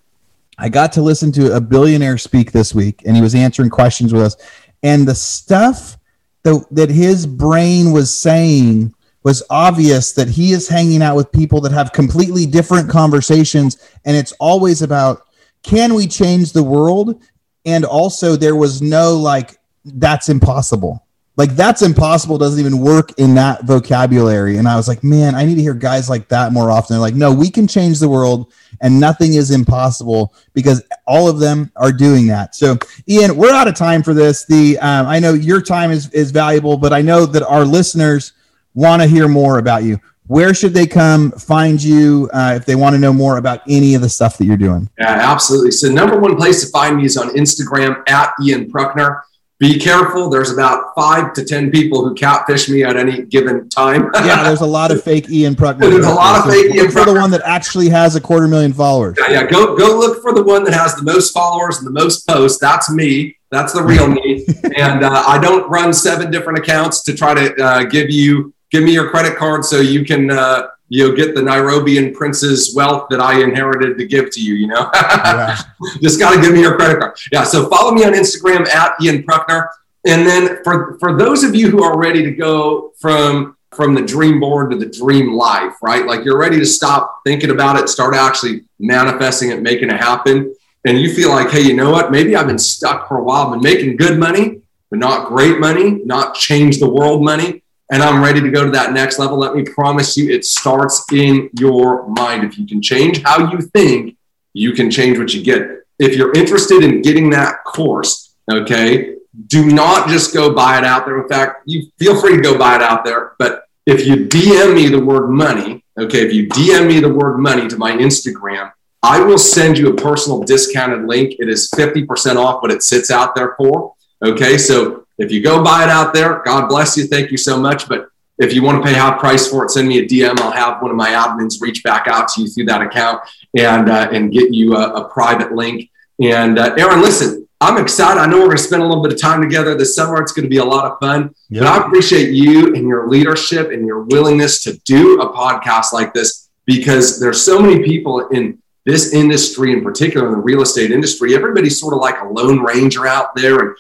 [0.59, 4.13] I got to listen to a billionaire speak this week and he was answering questions
[4.13, 4.37] with us.
[4.83, 5.97] And the stuff
[6.43, 11.61] that, that his brain was saying was obvious that he is hanging out with people
[11.61, 15.23] that have completely different conversations and it's always about
[15.63, 17.23] can we change the world
[17.69, 21.05] and also there was no like that's impossible.
[21.37, 24.57] Like that's impossible doesn't even work in that vocabulary.
[24.57, 26.95] And i was like man i need to hear guys like that more often.
[26.95, 31.39] They're like no we can change the world and nothing is impossible because all of
[31.39, 32.55] them are doing that.
[32.55, 34.45] So ian we're out of time for this.
[34.47, 38.33] The um, i know your time is is valuable but i know that our listeners
[38.75, 42.77] want to hear more about you where should they come find you uh, if they
[42.77, 45.89] want to know more about any of the stuff that you're doing yeah absolutely so
[45.89, 49.23] number one place to find me is on instagram at ian Prukner
[49.59, 50.31] be careful.
[50.31, 54.09] There's about five to 10 people who catfish me at any given time.
[54.15, 55.81] yeah, there's a lot of fake Ian Prukner.
[55.81, 58.73] There's a lot of fake Ian For the one that actually has a quarter million
[58.73, 59.17] followers.
[59.19, 59.47] Yeah, yeah.
[59.47, 62.61] Go, go look for the one that has the most followers and the most posts.
[62.61, 63.37] That's me.
[63.51, 64.47] That's the real me.
[64.77, 68.85] and uh, I don't run seven different accounts to try to uh, give you, give
[68.85, 73.09] me your credit card so you can, uh, you know, get the Nairobian prince's wealth
[73.11, 75.59] that I inherited to give to you, you know, yeah.
[76.03, 77.19] just got to give me your credit card.
[77.31, 77.45] Yeah.
[77.45, 79.69] So follow me on Instagram at Ian Prukner.
[80.07, 84.03] And then for, for those of you who are ready to go from, from the
[84.03, 86.07] dream board to the dream life, right?
[86.07, 90.55] Like you're ready to stop thinking about it, start actually manifesting it, making it happen.
[90.87, 92.11] And you feel like, hey, you know what?
[92.11, 95.59] Maybe I've been stuck for a while, I've been making good money, but not great
[95.59, 99.39] money, not change the world money and I'm ready to go to that next level,
[99.39, 102.45] let me promise you it starts in your mind.
[102.45, 104.17] If you can change how you think,
[104.53, 105.63] you can change what you get.
[105.99, 109.17] If you're interested in getting that course, okay,
[109.47, 111.21] do not just go buy it out there.
[111.21, 113.33] In fact, you feel free to go buy it out there.
[113.39, 117.39] But if you DM me the word money, okay, if you DM me the word
[117.39, 118.73] money to my Instagram,
[119.03, 121.37] I will send you a personal discounted link.
[121.39, 123.95] It is 50% off what it sits out there for.
[124.23, 127.07] Okay, so if you go buy it out there, God bless you.
[127.07, 127.89] Thank you so much.
[127.89, 128.09] But
[128.39, 130.39] if you want to pay half price for it, send me a DM.
[130.41, 133.21] I'll have one of my admins reach back out to you through that account
[133.57, 135.91] and uh, and get you a, a private link.
[136.21, 138.21] And uh, Aaron, listen, I'm excited.
[138.21, 140.23] I know we're going to spend a little bit of time together this summer.
[140.23, 141.35] It's going to be a lot of fun.
[141.51, 146.15] But I appreciate you and your leadership and your willingness to do a podcast like
[146.15, 150.93] this because there's so many people in this industry, in particular in the real estate
[150.93, 151.35] industry.
[151.35, 153.77] Everybody's sort of like a lone ranger out there and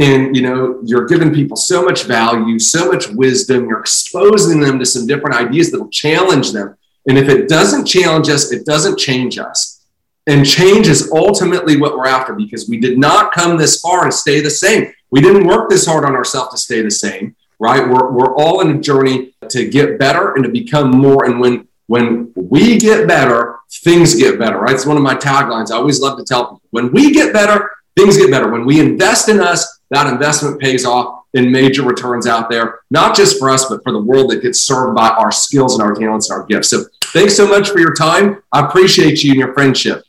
[0.00, 4.78] and you know you're giving people so much value so much wisdom you're exposing them
[4.78, 6.76] to some different ideas that will challenge them.
[7.06, 9.84] And if it doesn't challenge us it doesn't change us.
[10.26, 14.12] And change is ultimately what we're after because we did not come this far to
[14.12, 14.92] stay the same.
[15.10, 17.86] We didn't work this hard on ourselves to stay the same right?
[17.86, 21.26] We're, we're all in a journey to get better and to become more.
[21.26, 24.74] And when when we get better things get better right?
[24.74, 25.70] It's one of my taglines.
[25.70, 28.50] I always love to tell people when we get better things get better.
[28.50, 33.14] When we invest in us that investment pays off in major returns out there, not
[33.14, 35.94] just for us, but for the world that gets served by our skills and our
[35.94, 36.70] talents and our gifts.
[36.70, 38.42] So thanks so much for your time.
[38.52, 40.02] I appreciate you and your friendship.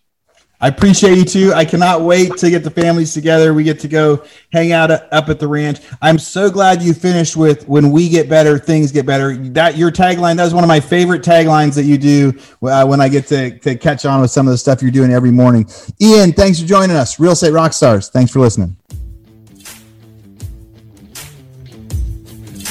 [0.63, 1.53] I appreciate you too.
[1.55, 3.51] I cannot wait to get the families together.
[3.55, 4.23] We get to go
[4.53, 5.79] hang out up at the ranch.
[6.03, 9.89] I'm so glad you finished with "When we get better, things get better." That your
[9.89, 10.35] tagline.
[10.35, 13.57] That was one of my favorite taglines that you do uh, when I get to,
[13.57, 15.67] to catch on with some of the stuff you're doing every morning.
[15.99, 17.19] Ian, thanks for joining us.
[17.19, 18.09] Real estate rock stars.
[18.09, 18.77] Thanks for listening.